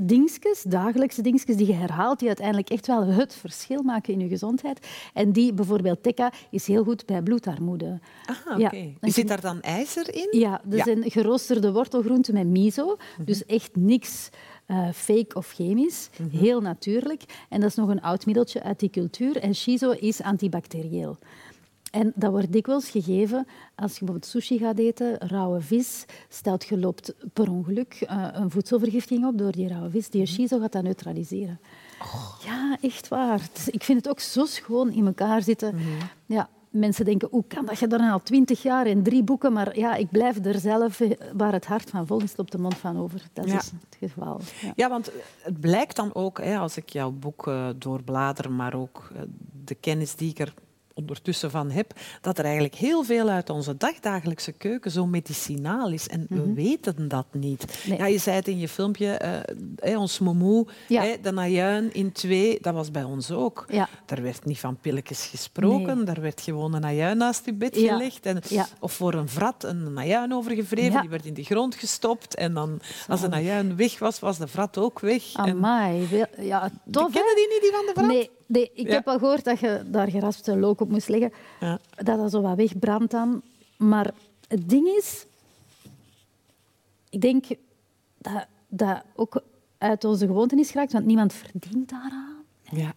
dingetjes, 0.00 0.62
dagelijkse 0.62 1.22
dingetjes 1.22 1.56
die 1.56 1.66
je 1.66 1.74
herhaalt, 1.74 2.18
die 2.18 2.28
uiteindelijk 2.28 2.70
echt 2.70 2.86
wel 2.86 3.06
het 3.06 3.34
verschil 3.34 3.82
maken 3.82 4.12
in 4.12 4.20
je 4.20 4.28
gezondheid. 4.28 4.86
En 5.14 5.32
die, 5.32 5.52
bijvoorbeeld 5.52 6.02
tikka, 6.02 6.32
is 6.50 6.66
heel 6.66 6.84
goed 6.84 7.06
bij 7.06 7.22
bloedarmoede. 7.22 8.00
Ah, 8.26 8.64
oké. 8.64 8.76
Ja. 9.00 9.10
Zit 9.10 9.28
daar 9.28 9.40
dan 9.40 9.60
ijzer 9.60 10.14
in? 10.14 10.38
Ja, 10.38 10.60
dat 10.64 10.80
zijn 10.84 11.10
geroosterde 11.10 11.72
wortelgroenten 11.72 12.34
met 12.34 12.46
miso. 12.46 12.96
Dus 13.24 13.46
echt 13.46 13.76
niks 13.76 14.28
uh, 14.68 14.88
fake 14.92 15.34
of 15.34 15.52
chemisch, 15.52 16.10
mhm. 16.16 16.36
heel 16.36 16.60
natuurlijk. 16.60 17.22
En 17.48 17.60
dat 17.60 17.68
is 17.70 17.76
nog 17.76 17.88
een 17.88 18.02
oud 18.02 18.26
middeltje 18.26 18.62
uit 18.62 18.80
die 18.80 18.90
cultuur. 18.90 19.36
En 19.36 19.54
shiso 19.54 19.90
is 19.90 20.22
antibacterieel. 20.22 21.18
En 21.90 22.12
dat 22.14 22.30
wordt 22.30 22.52
dikwijls 22.52 22.90
gegeven 22.90 23.46
als 23.74 23.92
je 23.92 23.98
bijvoorbeeld 23.98 24.26
sushi 24.26 24.58
gaat 24.58 24.78
eten, 24.78 25.18
rauwe 25.18 25.60
vis. 25.60 26.04
Stelt 26.28 26.64
je 26.64 26.78
loopt 26.78 27.14
per 27.32 27.50
ongeluk 27.50 28.06
uh, 28.10 28.28
een 28.32 28.50
voedselvergiftiging 28.50 29.26
op 29.26 29.38
door 29.38 29.52
die 29.52 29.68
rauwe 29.68 29.90
vis. 29.90 30.10
Die 30.10 30.22
mhm. 30.22 30.30
shiso 30.30 30.58
gaat 30.58 30.72
dat 30.72 30.82
neutraliseren. 30.82 31.60
Oh. 32.02 32.40
Ja, 32.44 32.76
echt 32.80 33.08
waar. 33.08 33.48
Ik 33.66 33.82
vind 33.82 33.98
het 33.98 34.08
ook 34.08 34.20
zo 34.20 34.44
schoon 34.44 34.92
in 34.92 35.06
elkaar 35.06 35.42
zitten. 35.42 35.74
Mhm. 35.74 35.84
Ja, 36.26 36.48
mensen 36.70 37.04
denken, 37.04 37.28
hoe 37.30 37.44
kan 37.46 37.66
dat? 37.66 37.78
Je 37.78 37.86
dan 37.86 38.10
al 38.10 38.22
twintig 38.22 38.62
jaar 38.62 38.86
in 38.86 39.02
drie 39.02 39.22
boeken, 39.22 39.52
maar 39.52 39.78
ja, 39.78 39.94
ik 39.94 40.10
blijf 40.10 40.44
er 40.44 40.58
zelf, 40.58 41.00
eh, 41.00 41.10
waar 41.32 41.52
het 41.52 41.66
hart 41.66 41.90
van 41.90 42.06
vol 42.06 42.22
is, 42.22 42.36
op 42.36 42.50
de 42.50 42.58
mond 42.58 42.76
van 42.76 42.98
over. 42.98 43.22
Dat 43.32 43.46
is 43.46 43.52
het 43.52 43.96
geval. 43.98 44.40
Ja. 44.60 44.72
ja. 44.76 44.88
want 44.88 45.10
het 45.42 45.60
blijkt 45.60 45.96
dan 45.96 46.14
ook, 46.14 46.38
hè, 46.42 46.58
als 46.58 46.76
ik 46.76 46.88
jouw 46.88 47.10
boek 47.10 47.46
uh, 47.46 47.68
doorblader, 47.76 48.52
maar 48.52 48.74
ook 48.74 49.10
uh, 49.12 49.22
de 49.64 49.74
kennis 49.74 50.14
die 50.14 50.30
ik 50.30 50.38
er 50.38 50.54
ondertussen 50.98 51.50
van 51.50 51.70
heb, 51.70 51.92
dat 52.20 52.38
er 52.38 52.44
eigenlijk 52.44 52.74
heel 52.74 53.04
veel 53.04 53.28
uit 53.28 53.50
onze 53.50 53.76
dagdagelijkse 53.76 54.52
keuken 54.52 54.90
zo 54.90 55.06
medicinaal 55.06 55.90
is. 55.92 56.08
En 56.08 56.26
we 56.28 56.34
mhm. 56.34 56.54
weten 56.54 57.08
dat 57.08 57.26
niet. 57.32 57.82
Ja, 57.84 58.06
je 58.06 58.18
zei 58.18 58.36
het 58.36 58.48
in 58.48 58.58
je 58.58 58.68
filmpje, 58.68 59.44
uh, 59.84 60.00
ons 60.00 60.18
momoe, 60.18 60.66
ja. 60.88 61.16
de 61.22 61.32
najuin 61.32 61.92
in 61.92 62.12
twee, 62.12 62.58
dat 62.60 62.74
was 62.74 62.90
bij 62.90 63.02
ons 63.02 63.30
ook. 63.30 63.64
Ja. 63.68 63.88
Daar 64.06 64.22
werd 64.22 64.44
niet 64.44 64.58
van 64.58 64.76
pilletjes 64.76 65.26
gesproken, 65.26 65.96
nee. 65.96 66.04
daar 66.04 66.20
werd 66.20 66.40
gewoon 66.40 66.74
een 66.74 66.80
najuin 66.80 67.16
naast 67.16 67.44
je 67.44 67.52
bed 67.52 67.76
gelegd. 67.76 68.26
En, 68.26 68.42
Of 68.80 68.92
voor 68.92 69.14
een 69.14 69.28
vrat 69.28 69.64
een 69.64 69.92
najuin 69.92 70.34
overgevreven, 70.34 71.00
die 71.00 71.10
werd 71.10 71.24
in 71.24 71.34
de 71.34 71.44
grond 71.44 71.74
gestopt. 71.74 72.34
En 72.34 72.54
dan, 72.54 72.80
als 73.08 73.20
de 73.20 73.28
najuin 73.28 73.76
weg 73.76 73.98
was, 73.98 74.18
was 74.18 74.38
de 74.38 74.48
vrat 74.48 74.78
ook 74.78 75.00
weg. 75.00 75.34
Amai, 75.34 76.08
en... 76.10 76.44
ja, 76.44 76.70
tof. 76.90 77.12
Kennen 77.12 77.34
die 77.34 77.48
niet, 77.48 77.60
die 77.60 77.70
van 77.70 77.86
de 77.86 77.92
vrat? 77.94 78.06
Nee. 78.06 78.36
Nee, 78.48 78.70
ik 78.74 78.88
heb 78.88 79.08
al 79.08 79.18
gehoord 79.18 79.44
dat 79.44 79.60
je 79.60 79.82
daar 79.86 80.10
geraspte 80.10 80.56
look 80.56 80.80
op 80.80 80.90
moest 80.90 81.08
leggen. 81.08 81.32
Ja. 81.60 81.78
Dat 81.96 82.16
dat 82.18 82.30
zo 82.30 82.40
wat 82.40 82.56
wegbrandt 82.56 83.10
dan. 83.10 83.42
Maar 83.76 84.10
het 84.48 84.68
ding 84.68 84.86
is... 84.86 85.26
Ik 87.10 87.20
denk 87.20 87.44
dat 88.18 88.46
dat 88.68 89.02
ook 89.14 89.42
uit 89.78 90.04
onze 90.04 90.26
gewoonte 90.26 90.56
is 90.56 90.70
geraakt, 90.70 90.92
want 90.92 91.06
niemand 91.06 91.32
verdient 91.32 91.88
daaraan. 91.88 92.36
Ja. 92.70 92.94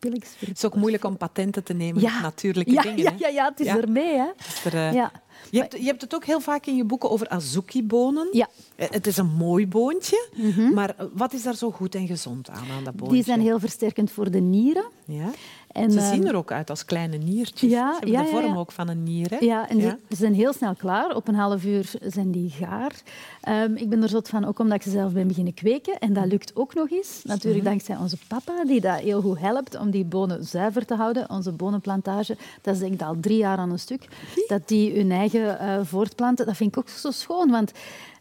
Het 0.00 0.56
is 0.56 0.64
ook 0.64 0.74
moeilijk 0.74 1.04
om 1.04 1.16
patenten 1.16 1.64
te 1.64 1.72
nemen 1.72 2.00
ja. 2.02 2.16
op 2.16 2.22
natuurlijke 2.22 2.72
ja, 2.72 2.82
dingen. 2.82 2.98
Ja, 2.98 3.12
ja, 3.18 3.28
ja, 3.28 3.48
het 3.48 3.60
is 3.60 3.66
ermee. 3.66 4.16
Hè. 4.16 4.28
er, 4.64 4.74
uh, 4.74 4.92
ja. 4.92 5.12
Je 5.50 5.58
hebt, 5.58 5.72
je 5.72 5.84
hebt 5.84 6.00
het 6.00 6.14
ook 6.14 6.24
heel 6.24 6.40
vaak 6.40 6.66
in 6.66 6.76
je 6.76 6.84
boeken 6.84 7.10
over 7.10 7.28
azuki-bonen. 7.28 8.28
Ja. 8.32 8.48
Eh, 8.80 8.86
het 8.90 9.06
is 9.06 9.16
een 9.16 9.30
mooi 9.36 9.68
boontje, 9.68 10.28
mm 10.36 10.74
maar 10.74 10.94
wat 11.12 11.32
is 11.32 11.42
daar 11.42 11.54
zo 11.54 11.70
goed 11.70 11.94
en 11.94 12.06
gezond 12.06 12.50
aan, 12.50 12.70
aan 12.76 12.84
dat 12.84 12.94
boontje? 12.96 13.16
Die 13.16 13.24
zijn 13.24 13.40
heel 13.40 13.58
versterkend 13.58 14.10
voor 14.10 14.30
de 14.30 14.40
nieren. 14.40 14.84
Ja. 15.04 15.30
En, 15.72 15.90
ze 15.90 16.00
zien 16.00 16.20
ehm, 16.20 16.26
er 16.26 16.34
ook 16.34 16.52
uit 16.52 16.70
als 16.70 16.84
kleine 16.84 17.16
niertjes. 17.16 17.70
Ja, 17.70 17.86
ze 17.86 17.98
hebben 17.98 18.10
ja, 18.10 18.22
de 18.22 18.28
vorm 18.28 18.58
ook 18.58 18.72
van 18.72 18.88
een 18.88 19.02
nier. 19.02 19.30
Hè? 19.30 19.36
Ja, 19.40 19.68
en 19.68 19.80
ze 19.80 19.96
zijn 20.08 20.34
heel 20.34 20.52
snel 20.52 20.74
klaar. 20.74 21.16
Op 21.16 21.28
een 21.28 21.34
half 21.34 21.64
uur 21.64 21.90
zijn 22.00 22.30
die 22.30 22.50
gaar. 22.50 22.92
Um, 23.48 23.76
ik 23.76 23.88
ben 23.88 24.02
er 24.02 24.08
zot 24.08 24.28
van, 24.28 24.44
ook 24.44 24.58
omdat 24.58 24.76
ik 24.76 24.82
ze 24.82 24.90
zelf 24.90 25.12
ben 25.12 25.26
beginnen 25.26 25.54
kweken. 25.54 25.98
En 25.98 26.12
dat 26.12 26.26
lukt 26.26 26.56
ook 26.56 26.74
nog 26.74 26.90
eens. 26.90 27.20
Natuurlijk 27.24 27.62
mhm. 27.62 27.70
dankzij 27.70 27.96
onze 27.96 28.16
papa, 28.28 28.64
die 28.64 28.80
dat 28.80 28.98
heel 28.98 29.20
goed 29.20 29.38
helpt 29.38 29.78
om 29.78 29.90
die 29.90 30.04
bonen 30.04 30.44
zuiver 30.44 30.86
te 30.86 30.94
houden. 30.94 31.30
Onze 31.30 31.52
bonenplantage, 31.52 32.36
dat 32.62 32.74
is 32.74 32.80
denk 32.80 32.92
ik 32.92 33.02
al 33.02 33.16
drie 33.20 33.38
jaar 33.38 33.58
aan 33.58 33.70
een 33.70 33.78
stuk. 33.78 34.08
Dat 34.46 34.68
die 34.68 34.94
hun 34.94 35.10
eigen 35.10 35.58
uh, 35.60 35.78
voortplanten. 35.82 36.46
Dat 36.46 36.56
vind 36.56 36.76
ik 36.76 36.78
ook 36.78 36.88
zo 36.88 37.10
schoon, 37.10 37.50
want 37.50 37.72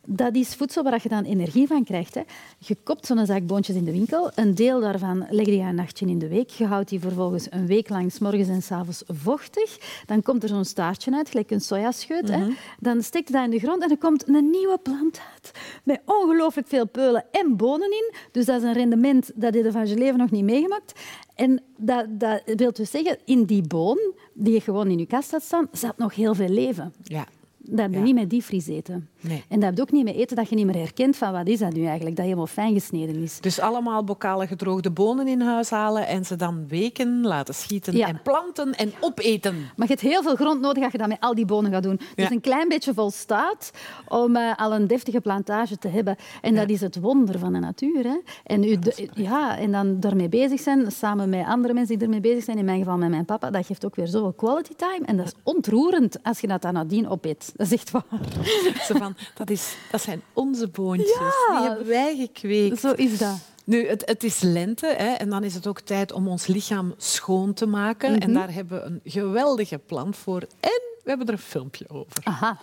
Dat 0.05 0.35
is 0.35 0.55
voedsel 0.55 0.83
waar 0.83 0.99
je 1.03 1.09
dan 1.09 1.23
energie 1.23 1.67
van 1.67 1.83
krijgt. 1.83 2.13
Hè. 2.15 2.21
Je 2.57 2.75
koopt 2.83 3.05
zo'n 3.05 3.25
zak 3.25 3.45
boontjes 3.45 3.75
in 3.75 3.83
de 3.83 3.91
winkel. 3.91 4.31
Een 4.35 4.55
deel 4.55 4.79
daarvan 4.79 5.25
leg 5.29 5.45
je 5.45 5.59
een 5.59 5.75
nachtje 5.75 6.05
in 6.05 6.19
de 6.19 6.27
week. 6.27 6.49
Je 6.49 6.65
houdt 6.65 6.89
die 6.89 6.99
vervolgens 6.99 7.47
een 7.49 7.65
week 7.67 7.89
lang 7.89 8.11
s 8.11 8.19
morgens 8.19 8.47
en 8.47 8.61
s 8.61 8.71
avonds 8.71 9.03
vochtig. 9.07 9.77
Dan 10.05 10.21
komt 10.21 10.43
er 10.43 10.49
zo'n 10.49 10.65
staartje 10.65 11.11
uit, 11.15 11.29
gelijk 11.29 11.51
een 11.51 11.61
sojascheut. 11.61 12.29
hè. 12.29 12.37
Mhm. 12.37 12.51
Dan 12.79 13.01
steekt 13.03 13.27
je 13.27 13.33
dat 13.33 13.43
in 13.43 13.49
de 13.49 13.59
grond 13.59 13.83
en 13.83 13.89
er 13.89 13.97
komt 13.97 14.27
een 14.27 14.49
nieuwe 14.49 14.77
plant 14.83 15.21
uit. 15.33 15.51
Met 15.83 16.01
ongelooflijk 16.05 16.67
veel 16.67 16.87
peulen 16.87 17.25
en 17.31 17.57
bonen 17.57 17.91
in. 17.91 18.13
Dus 18.31 18.45
dat 18.45 18.57
is 18.61 18.63
een 18.67 18.73
rendement 18.73 19.31
dat 19.35 19.53
je 19.53 19.71
van 19.71 19.87
je 19.87 19.95
leven 19.97 20.17
nog 20.17 20.31
niet 20.31 20.43
meegemaakt. 20.43 20.99
En 21.35 21.61
dat, 21.77 22.05
dat 22.09 22.41
wil 22.45 22.71
dus 22.71 22.91
zeggen, 22.91 23.17
in 23.25 23.43
die 23.43 23.67
boon, 23.67 24.13
die 24.33 24.53
je 24.53 24.61
gewoon 24.61 24.87
in 24.87 24.99
je 24.99 25.05
kast 25.05 25.31
had 25.31 25.43
staan, 25.43 25.67
zat 25.71 25.97
nog 25.97 26.15
heel 26.15 26.35
veel 26.35 26.49
leven. 26.49 26.93
Ja. 27.03 27.25
Dat 27.69 27.79
heb 27.79 27.91
je 27.91 27.97
Ja. 27.97 28.03
niet 28.03 28.15
met 28.15 28.29
diepvries 28.29 28.67
eten. 28.67 29.09
Nee. 29.21 29.43
En 29.49 29.55
dat 29.59 29.63
heb 29.69 29.75
je 29.75 29.81
ook 29.81 29.91
niet 29.91 30.03
met 30.03 30.15
eten 30.15 30.35
dat 30.35 30.49
je 30.49 30.55
niet 30.55 30.65
meer 30.65 30.75
herkent 30.75 31.15
van 31.17 31.31
wat 31.31 31.47
is 31.47 31.59
dat 31.59 31.73
nu 31.73 31.85
eigenlijk, 31.85 32.15
dat 32.15 32.25
helemaal 32.25 32.47
fijn 32.47 32.73
gesneden 32.73 33.15
is. 33.15 33.39
Dus 33.39 33.59
allemaal 33.59 34.03
bokalen 34.03 34.47
gedroogde 34.47 34.91
bonen 34.91 35.27
in 35.27 35.41
huis 35.41 35.69
halen 35.69 36.07
en 36.07 36.25
ze 36.25 36.35
dan 36.35 36.67
weken 36.67 37.21
laten 37.21 37.53
schieten 37.55 37.95
Ja. 37.97 38.07
en 38.07 38.21
planten 38.23 38.73
en 38.75 38.91
opeten. 38.99 39.55
Maar 39.75 39.87
je 39.87 39.93
hebt 39.93 40.01
heel 40.01 40.21
veel 40.23 40.35
grond 40.35 40.61
nodig 40.61 40.83
als 40.83 40.91
je 40.91 40.97
dat 40.97 41.07
met 41.07 41.19
al 41.19 41.35
die 41.35 41.45
bonen 41.45 41.71
gaat 41.71 41.83
doen. 41.83 41.99
Dus 42.15 42.29
een 42.29 42.41
klein 42.41 42.67
beetje 42.67 42.93
volstaat 42.93 43.71
om 44.07 44.35
eh, 44.35 44.55
al 44.55 44.73
een 44.73 44.87
deftige 44.87 45.21
plantage 45.21 45.77
te 45.77 45.87
hebben. 45.87 46.15
En 46.41 46.55
dat 46.55 46.69
is 46.69 46.81
het 46.81 46.99
wonder 46.99 47.39
van 47.39 47.53
de 47.53 47.59
natuur. 47.59 48.03
Hè. 48.03 48.17
En, 48.43 48.63
u, 48.63 48.77
ja, 49.13 49.57
en 49.57 49.71
dan 49.71 49.99
daarmee 49.99 50.29
bezig 50.29 50.59
zijn, 50.59 50.91
samen 50.91 51.29
met 51.29 51.45
andere 51.45 51.73
mensen 51.73 51.95
die 51.97 52.03
ermee 52.05 52.21
bezig 52.21 52.43
zijn, 52.43 52.57
in 52.57 52.65
mijn 52.65 52.79
geval 52.79 52.97
met 52.97 53.09
mijn 53.09 53.25
papa, 53.25 53.49
dat 53.49 53.65
geeft 53.65 53.85
ook 53.85 53.95
weer 53.95 54.07
zoveel 54.07 54.33
quality 54.33 54.73
time. 54.75 55.05
En 55.05 55.17
dat 55.17 55.25
is 55.25 55.33
ontroerend 55.43 56.23
als 56.23 56.39
je 56.39 56.47
dat 56.47 56.61
dan 56.61 56.73
nadien 56.73 57.07
opeet. 57.09 57.51
Dat 57.59 57.67
is 57.67 57.73
echt 57.73 57.91
waar. 57.91 58.03
Zo 58.87 58.97
van, 58.97 59.15
dat, 59.35 59.49
is, 59.49 59.75
dat 59.91 60.01
zijn 60.01 60.21
onze 60.33 60.67
boontjes. 60.67 61.17
Ja. 61.47 61.59
Die 61.59 61.67
hebben 61.67 61.87
wij 61.87 62.15
gekweekt. 62.15 62.79
Zo 62.79 62.91
is 62.91 63.17
dat. 63.17 63.37
Nu, 63.63 63.87
het, 63.87 64.03
het 64.05 64.23
is 64.23 64.39
lente 64.39 64.93
hè, 64.97 65.13
en 65.13 65.29
dan 65.29 65.43
is 65.43 65.53
het 65.53 65.67
ook 65.67 65.79
tijd 65.79 66.11
om 66.11 66.27
ons 66.27 66.47
lichaam 66.47 66.93
schoon 66.97 67.53
te 67.53 67.65
maken. 67.65 68.11
Mhm. 68.11 68.21
En 68.21 68.33
daar 68.33 68.53
hebben 68.53 68.79
we 68.79 68.85
een 68.85 69.01
geweldige 69.03 69.77
plant 69.77 70.17
voor. 70.17 70.41
En 70.59 70.81
we 71.03 71.09
hebben 71.09 71.27
er 71.27 71.33
een 71.33 71.39
filmpje 71.39 71.89
over. 71.89 72.13
Aha. 72.23 72.59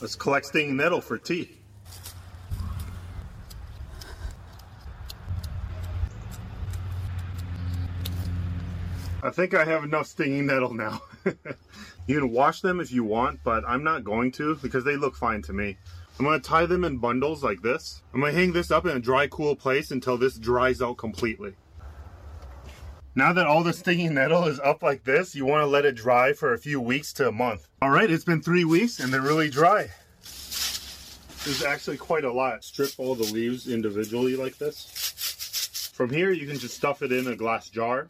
Let's 0.00 0.16
collect 0.16 0.46
stinging 0.46 0.76
nettle 0.76 1.02
for 1.02 1.20
tea. 1.20 1.46
I 9.24 9.30
think 9.30 9.54
I 9.54 9.64
have 9.64 9.84
enough 9.84 10.06
stinging 10.06 10.44
nettle 10.44 10.74
now. 10.74 11.00
you 12.06 12.20
can 12.20 12.30
wash 12.30 12.60
them 12.60 12.78
if 12.78 12.92
you 12.92 13.04
want, 13.04 13.40
but 13.42 13.64
I'm 13.66 13.82
not 13.82 14.04
going 14.04 14.30
to 14.32 14.56
because 14.56 14.84
they 14.84 14.96
look 14.96 15.16
fine 15.16 15.40
to 15.42 15.54
me. 15.54 15.78
I'm 16.18 16.26
to 16.26 16.38
tie 16.38 16.66
them 16.66 16.84
in 16.84 16.98
bundles 16.98 17.42
like 17.42 17.62
this. 17.62 18.02
I'm 18.12 18.20
to 18.20 18.30
hang 18.30 18.52
this 18.52 18.70
up 18.70 18.84
in 18.84 18.94
a 18.94 19.00
dry, 19.00 19.26
cool 19.26 19.56
place 19.56 19.90
until 19.92 20.18
this 20.18 20.36
dries 20.36 20.82
out 20.82 20.98
completely. 20.98 21.54
Now 23.14 23.32
that 23.32 23.46
all 23.46 23.62
the 23.62 23.72
stinging 23.72 24.12
nettle 24.12 24.44
is 24.44 24.60
up 24.60 24.82
like 24.82 25.04
this, 25.04 25.34
you 25.34 25.46
want 25.46 25.62
to 25.62 25.68
let 25.68 25.86
it 25.86 25.94
dry 25.94 26.34
for 26.34 26.52
a 26.52 26.58
few 26.58 26.78
weeks 26.78 27.14
to 27.14 27.26
a 27.26 27.32
month. 27.32 27.66
All 27.80 27.88
right, 27.88 28.10
it's 28.10 28.24
been 28.24 28.42
three 28.42 28.66
weeks 28.66 29.00
and 29.00 29.10
they're 29.10 29.22
really 29.22 29.48
dry. 29.48 29.88
There's 31.44 31.64
actually 31.66 31.96
quite 31.96 32.24
a 32.24 32.32
lot. 32.32 32.62
Strip 32.62 32.90
all 32.98 33.14
the 33.14 33.32
leaves 33.32 33.68
individually 33.68 34.36
like 34.36 34.58
this. 34.58 35.90
From 35.94 36.10
here, 36.10 36.30
you 36.30 36.46
can 36.46 36.58
just 36.58 36.76
stuff 36.76 37.00
it 37.02 37.10
in 37.10 37.26
a 37.28 37.36
glass 37.36 37.70
jar. 37.70 38.08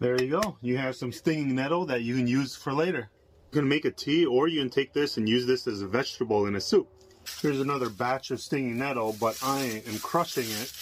There 0.00 0.20
you 0.20 0.30
go. 0.30 0.56
You 0.60 0.78
have 0.78 0.96
some 0.96 1.12
stinging 1.12 1.54
nettle 1.54 1.86
that 1.86 2.02
you 2.02 2.16
can 2.16 2.26
use 2.26 2.56
for 2.56 2.72
later. 2.72 3.08
You 3.52 3.60
can 3.60 3.68
make 3.68 3.84
a 3.84 3.90
tea 3.90 4.26
or 4.26 4.48
you 4.48 4.60
can 4.60 4.70
take 4.70 4.92
this 4.92 5.16
and 5.16 5.28
use 5.28 5.46
this 5.46 5.66
as 5.66 5.80
a 5.80 5.86
vegetable 5.86 6.46
in 6.46 6.56
a 6.56 6.60
soup. 6.60 6.88
Here's 7.40 7.60
another 7.60 7.88
batch 7.88 8.30
of 8.30 8.40
stinging 8.40 8.78
nettle, 8.78 9.16
but 9.20 9.38
I 9.42 9.82
am 9.86 9.98
crushing 9.98 10.46
it 10.48 10.72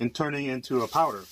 and 0.00 0.14
turning 0.14 0.46
it 0.46 0.52
into 0.52 0.82
a 0.82 0.88
powder. 0.88 1.24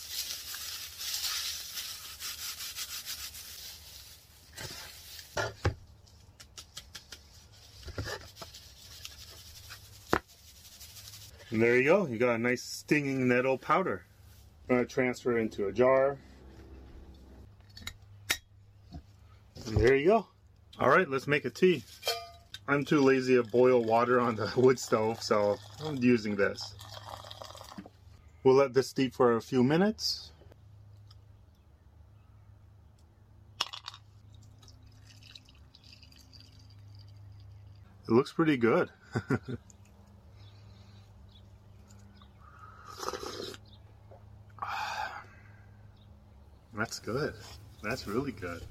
And 11.51 11.61
there 11.61 11.77
you 11.77 11.85
go. 11.85 12.07
You 12.07 12.19
got 12.19 12.35
a 12.35 12.39
nice 12.39 12.63
stinging 12.63 13.27
nettle 13.27 13.59
powder. 13.59 14.05
I'm 14.69 14.77
going 14.77 14.87
to 14.87 14.93
transfer 14.93 15.39
into 15.39 15.67
a 15.67 15.73
jar. 15.73 16.19
And 19.71 19.79
there 19.79 19.95
you 19.95 20.07
go. 20.07 20.27
All 20.81 20.89
right, 20.89 21.09
let's 21.09 21.29
make 21.29 21.45
a 21.45 21.51
tea. 21.51 21.85
I'm 22.67 22.85
too 22.85 23.01
lazy 23.01 23.37
to 23.37 23.45
boil 23.45 23.85
water 23.85 24.19
on 24.19 24.35
the 24.35 24.53
wood 24.57 24.81
stove, 24.81 25.23
so 25.23 25.59
I'm 25.85 25.95
using 25.97 26.35
this. 26.35 26.75
We'll 28.43 28.57
let 28.57 28.75
this 28.75 28.89
steep 28.89 29.15
for 29.15 29.37
a 29.37 29.41
few 29.41 29.63
minutes. 29.63 30.33
It 38.09 38.11
looks 38.13 38.33
pretty 38.33 38.57
good. 38.57 38.91
That's 46.75 46.99
good. 46.99 47.35
That's 47.85 48.09
really 48.09 48.33
good. 48.33 48.63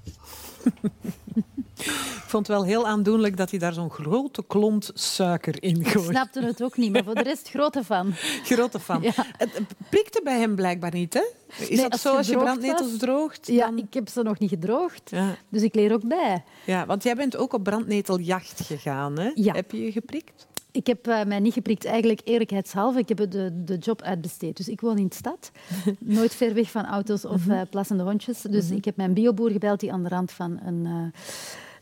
Ik 1.80 2.36
vond 2.36 2.48
het 2.48 2.56
wel 2.58 2.66
heel 2.66 2.88
aandoenlijk 2.88 3.38
dat 3.38 3.50
hij 3.50 3.60
daar 3.60 3.74
zo'n 3.74 3.89
grote 3.89 4.44
klont 4.48 4.92
suiker 4.94 5.63
in 5.63 5.80
Ik 5.80 5.88
gooit. 5.88 6.06
snapte 6.06 6.42
het 6.46 6.63
ook 6.63 6.78
niet, 6.78 6.92
maar 6.92 7.04
voor 7.04 7.16
de 7.16 7.22
rest 7.24 7.50
grote 7.50 7.84
fan. 7.84 8.13
Grote 8.44 8.80
fan. 8.80 9.01
Ja. 9.01 9.12
Het 9.38 9.51
prikte 9.89 10.22
bij 10.24 10.39
hem 10.39 10.56
blijkbaar 10.56 10.94
niet, 10.94 11.13
hè? 11.13 11.24
Is 11.58 11.70
Nee, 11.70 11.78
dat 11.82 11.92
als 11.92 12.01
zo 12.01 12.16
als 12.16 12.28
je 12.28 12.38
brandnetels 12.38 12.89
was- 12.89 13.00
droogt? 13.00 13.48
Ja, 13.48 13.72
ik 13.75 13.94
heb 13.94 14.10
ze 14.10 14.22
nog 14.22 14.39
niet 14.39 14.50
gedroogd. 14.50 15.10
Ja. 15.10 15.36
Dus 15.50 15.62
ik 15.62 15.75
leer 15.75 15.94
ook 15.94 16.08
bij. 16.08 16.44
ja, 16.66 16.86
want 16.86 17.04
jij 17.04 17.16
bent 17.16 17.38
ook 17.38 17.54
op 17.54 17.63
brandneteljacht 17.63 18.62
gegaan, 18.66 19.20
hè? 19.20 19.32
Ja. 19.36 19.54
Heb 19.54 19.72
je 19.72 19.84
je 19.84 19.92
geprikt? 19.92 20.48
Ik 20.72 20.88
heb 20.88 21.08
eh, 21.08 21.24
mij 21.26 21.40
niet 21.40 21.54
geprikt, 21.54 21.86
eigenlijk 21.86 22.22
eerlijkheidshalve. 22.24 23.00
Ik 23.00 23.10
heb 23.10 23.18
de, 23.32 23.64
de 23.64 23.78
job 23.78 24.02
uitbesteed. 24.02 24.58
Dus 24.58 24.68
ik 24.70 24.82
woon 24.82 24.98
in 24.98 25.08
de 25.08 25.16
stad, 25.16 25.52
nooit 26.00 26.36
ver 26.36 26.54
weg 26.54 26.72
van 26.72 26.86
auto's 26.86 27.26
of 27.26 27.46
Mhm. 27.46 27.52
eh, 27.52 27.62
plassende 27.70 28.04
hondjes. 28.04 28.42
Dus 28.42 28.70
ik 28.72 28.86
heb 28.86 28.96
mijn 28.96 29.14
bioboer 29.14 29.50
gebeld 29.52 29.80
die 29.80 29.94
aan 29.94 30.04
de 30.04 30.10
rand 30.10 30.32
van 30.32 30.60
een 30.66 30.86
eh, 30.86 31.22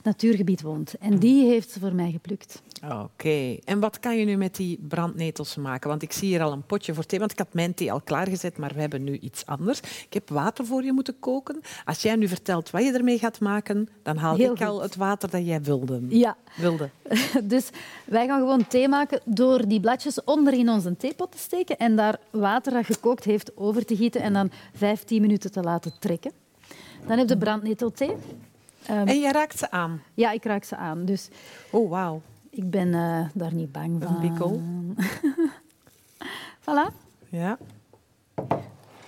natuurgebied 0.03 0.61
woont. 0.61 0.93
En 0.93 1.17
die 1.19 1.45
heeft 1.45 1.69
ze 1.71 1.79
voor 1.79 1.93
mij 1.93 2.11
geplukt. 2.11 2.61
Oké. 2.91 3.57
En 3.63 3.79
wat 3.79 3.99
kan 3.99 4.17
je 4.17 4.25
nu 4.25 4.35
met 4.37 4.55
die 4.55 4.79
brandnetels 4.87 5.55
maken? 5.55 5.89
Want 5.89 6.01
ik 6.01 6.11
zie 6.11 6.27
hier 6.27 6.41
al 6.41 6.51
een 6.51 6.65
potje 6.65 6.93
voor 6.93 7.05
thee, 7.05 7.19
want 7.19 7.31
ik 7.31 7.37
had 7.37 7.53
mijn 7.53 7.73
thee 7.73 7.91
al 7.91 8.01
klaargezet, 8.01 8.57
maar 8.57 8.71
we 8.73 8.79
hebben 8.79 9.03
nu 9.03 9.17
iets 9.17 9.45
anders. 9.45 9.79
Ik 9.79 10.13
heb 10.13 10.29
water 10.29 10.65
voor 10.65 10.83
je 10.83 10.93
moeten 10.93 11.19
koken. 11.19 11.61
Als 11.85 12.01
jij 12.01 12.15
nu 12.15 12.27
vertelt 12.27 12.69
wat 12.69 12.83
je 12.83 12.91
ermee 12.91 13.19
gaat 13.19 13.39
maken, 13.39 13.89
dan 14.03 14.17
haal 14.17 14.35
Heel 14.35 14.53
ik 14.53 14.61
al 14.61 14.81
het 14.81 14.95
water 14.95 15.29
dat 15.29 15.45
jij 15.45 15.61
wilde. 15.61 16.01
Ja, 16.09 16.37
wilde. 16.57 16.89
dus 17.43 17.69
wij 18.05 18.27
gaan 18.27 18.39
gewoon 18.39 18.67
thee 18.67 18.87
maken 18.87 19.19
door 19.25 19.67
die 19.67 19.79
bladjes 19.79 20.23
onder 20.23 20.53
in 20.53 20.69
onze 20.69 20.97
theepot 20.97 21.31
te 21.31 21.37
steken 21.37 21.77
en 21.77 21.95
daar 21.95 22.19
water 22.29 22.73
dat 22.73 22.85
gekookt 22.85 23.23
heeft 23.23 23.51
over 23.57 23.85
te 23.85 23.95
gieten 23.95 24.21
en 24.21 24.33
dan 24.33 24.51
15 24.73 25.21
minuten 25.21 25.51
te 25.51 25.61
laten 25.61 25.93
trekken. 25.99 26.31
Dan 27.07 27.17
heb 27.17 27.29
je 27.29 27.37
brandnetelthee. 27.37 28.15
Ehm, 28.85 29.07
En 29.07 29.19
jij 29.19 29.31
raakt 29.31 29.57
ze 29.59 29.71
aan. 29.71 30.01
ja, 30.13 30.31
ik 30.31 30.43
raak 30.43 30.63
ze 30.63 30.75
aan. 30.75 31.05
Dus 31.05 31.27
Oh, 31.69 31.89
wauw. 31.89 32.21
Ik 32.57 32.69
ben 32.69 32.93
eh, 32.93 33.29
daar 33.33 33.53
niet 33.53 33.71
bang 33.71 34.03
van. 34.03 34.15
Een 34.15 34.21
bikkel. 34.21 34.61
Voilà. 36.61 36.93
Ja. 37.29 37.57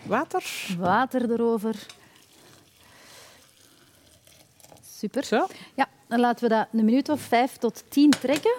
Water. 0.04 0.76
Water 0.78 1.32
erover. 1.32 1.86
Super. 4.82 5.24
Zo. 5.24 5.48
Ja, 5.76 5.88
dan 6.10 6.20
laten 6.20 6.44
we 6.50 6.56
dat 6.56 6.68
een 6.74 6.86
minuut 6.86 7.10
of 7.10 7.22
vijf 7.22 7.58
tot 7.58 7.84
tien 7.90 8.10
trekken. 8.10 8.56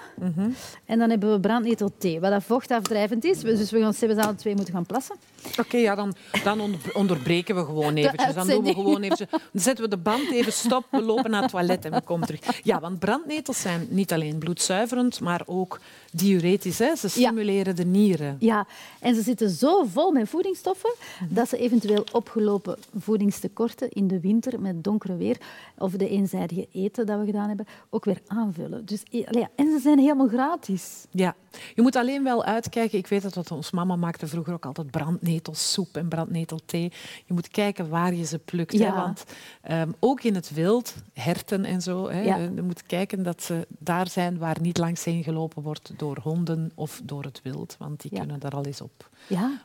En 0.85 0.99
dan 0.99 1.11
hebben 1.11 1.33
we 1.33 1.41
brandnetelthee, 1.41 2.21
wat 2.21 2.31
dat 2.31 2.43
vochtafdrijvend 2.43 3.25
is. 3.25 3.41
Dus 3.41 3.71
we 3.71 3.81
gaan 3.81 3.95
zelfs 3.95 4.17
alle 4.17 4.35
twee 4.35 4.55
moeten 4.55 4.75
gaan 4.75 4.87
plassen. 4.87 5.17
Oké, 5.59 5.77
ja, 5.77 5.95
dan, 5.95 6.15
dan 6.45 6.61
onder- 6.61 6.81
onderbreken 6.95 7.55
we 7.55 7.65
gewoon 7.65 7.95
eventjes. 7.95 8.35
Dan 8.35 8.47
doen 8.47 8.65
we 8.65 8.75
gewoon 8.75 9.03
eventjes, 9.03 9.29
dan 9.31 9.63
zetten 9.63 9.85
we 9.85 9.91
de 9.91 9.97
band 9.97 10.31
even 10.31 10.53
stop, 10.53 10.85
we 10.91 11.03
lopen 11.03 11.31
naar 11.31 11.43
het 11.43 11.51
toilet 11.51 11.85
en 11.85 11.93
we 11.93 12.01
komen 12.01 12.27
terug. 12.27 12.61
Ja, 12.65 12.81
want 12.81 12.99
brandnetels 12.99 13.61
zijn 13.61 13.87
niet 13.91 14.13
alleen 14.13 14.39
bloedzuiverend, 14.39 15.21
maar 15.21 15.43
ook 15.47 15.81
diuretisch. 16.13 16.79
Hè? 16.79 16.97
Ze 16.97 17.09
stimuleren 17.09 17.77
de 17.77 17.85
nieren. 17.85 18.37
Ja, 18.39 18.67
en 19.01 19.15
ze 19.15 19.23
zitten 19.23 19.51
zo 19.51 19.85
vol 19.85 20.11
met 20.13 20.29
voedingsstoffen 20.29 20.95
dat 21.29 21.49
ze 21.49 21.57
eventueel 21.59 22.05
opgelopen 22.13 22.77
voedingstekorten 22.99 23.89
in 23.91 24.09
de 24.09 24.21
winter 24.21 24.61
met 24.61 24.85
donkere 24.85 25.17
weer 25.17 25.37
of 25.79 25.93
de 25.93 26.09
eenzijdige 26.09 26.69
eten 26.73 27.07
dat 27.07 27.19
we 27.19 27.25
gedaan 27.25 27.40
gedaan 27.41 27.57
hebben, 27.57 27.75
ook 27.91 28.05
weer 28.05 28.21
aanvullen. 28.27 28.85
Dus, 28.85 29.03
ja, 29.11 29.49
en 29.57 29.71
ze 29.71 29.79
zijn 29.83 29.99
helemaal 29.99 30.29
gratis. 30.29 31.07
Ja, 31.11 31.35
je 31.75 31.83
moet 31.83 31.97
alleen 31.97 32.25
wel 32.25 32.45
uitkijken. 32.45 32.99
Ik 32.99 33.07
weet 33.07 33.23
dat, 33.23 33.35
dat 33.35 33.51
ons 33.51 33.71
mama 33.71 33.97
maakte 33.97 34.27
vroeger 34.27 34.53
ook 34.53 34.67
altijd 34.67 34.91
brandnetelsoep 34.91 35.97
en 35.97 36.09
brandnetelthee. 36.09 36.93
Je 37.27 37.35
moet 37.35 37.49
kijken 37.49 37.89
waar 37.89 38.15
je 38.15 38.25
ze 38.25 38.39
plukt. 38.39 38.79
Hè, 38.79 38.93
want 38.93 39.25
um, 39.71 39.95
ook 39.99 40.23
in 40.23 40.35
het 40.35 40.51
wild, 40.51 40.95
herten 41.13 41.65
en 41.65 41.83
zo, 41.83 42.09
hè, 42.09 42.21
je 42.35 42.63
moet 42.63 42.83
kijken 42.83 43.23
dat 43.23 43.43
ze 43.43 43.67
daar 43.79 44.09
zijn 44.09 44.39
waar 44.39 44.57
niet 44.61 44.79
langs 44.79 45.05
heen 45.05 45.23
gelopen 45.23 45.63
wordt 45.63 45.93
door 45.97 46.19
honden 46.23 46.73
of 46.75 47.01
door 47.05 47.25
het 47.25 47.41
wild. 47.43 47.77
Want 47.79 48.01
die 48.01 48.11
kunnen 48.11 48.41
daar 48.41 48.55
al 48.55 48.65
eens 48.65 48.81
op 48.81 49.11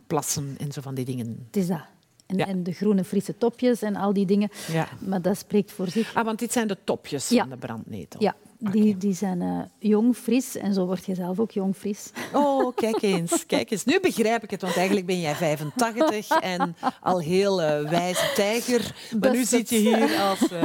plassen 0.08 0.56
en 0.58 0.72
zo 0.72 0.82
van 0.82 0.96
die 0.96 1.06
dingen. 1.06 1.46
Het 1.46 1.56
is 1.56 1.68
dat. 1.68 1.95
En, 2.28 2.38
en, 2.38 2.64
de 2.64 2.72
groene 2.72 3.04
frisse 3.04 3.38
topjes 3.38 3.82
en 3.82 3.96
al 3.96 4.14
die 4.14 4.26
dingen. 4.26 4.50
Ja. 4.72 4.88
Maar 5.00 5.22
dat 5.22 5.38
spreekt 5.38 5.72
voor 5.72 5.88
zich. 5.88 6.16
Ah, 6.16 6.26
want 6.26 6.40
dit 6.40 6.52
zijn 6.52 6.68
de 6.68 6.78
topjes 6.84 7.28
van 7.28 7.50
de 7.50 7.58
brandnetel. 7.58 8.22
Ja, 8.22 8.36
die, 8.60 8.98
die 8.98 9.14
zijn 9.14 9.42
uh, 9.42 9.60
jong, 9.80 10.16
fris 10.16 10.56
en 10.58 10.74
zo 10.74 10.86
word 10.86 11.06
je 11.06 11.16
zelf 11.16 11.40
ook 11.40 11.52
jong, 11.52 11.76
fris. 11.76 12.12
Oh, 12.34 12.76
kijk 12.76 13.02
eens, 13.02 13.46
kijk 13.46 13.72
eens. 13.72 13.86
Nu 13.86 14.00
begrijp 14.00 14.44
ik 14.44 14.52
het, 14.52 14.62
want 14.62 14.76
eigenlijk 14.76 15.06
ben 15.06 15.20
jij 15.20 15.36
85 15.36 16.30
en 16.30 16.76
al 17.02 17.20
heel 17.20 17.62
uh, 17.62 17.90
wijze 17.90 18.32
tijger. 18.36 18.96
Maar 19.22 19.32
nu 19.32 19.44
zit 19.44 19.70
je 19.70 19.76
hier 19.76 20.20
als 20.20 20.52
uh, 20.52 20.64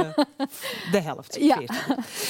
de 0.91 0.99
helft. 1.01 1.37
Ja. 1.41 1.61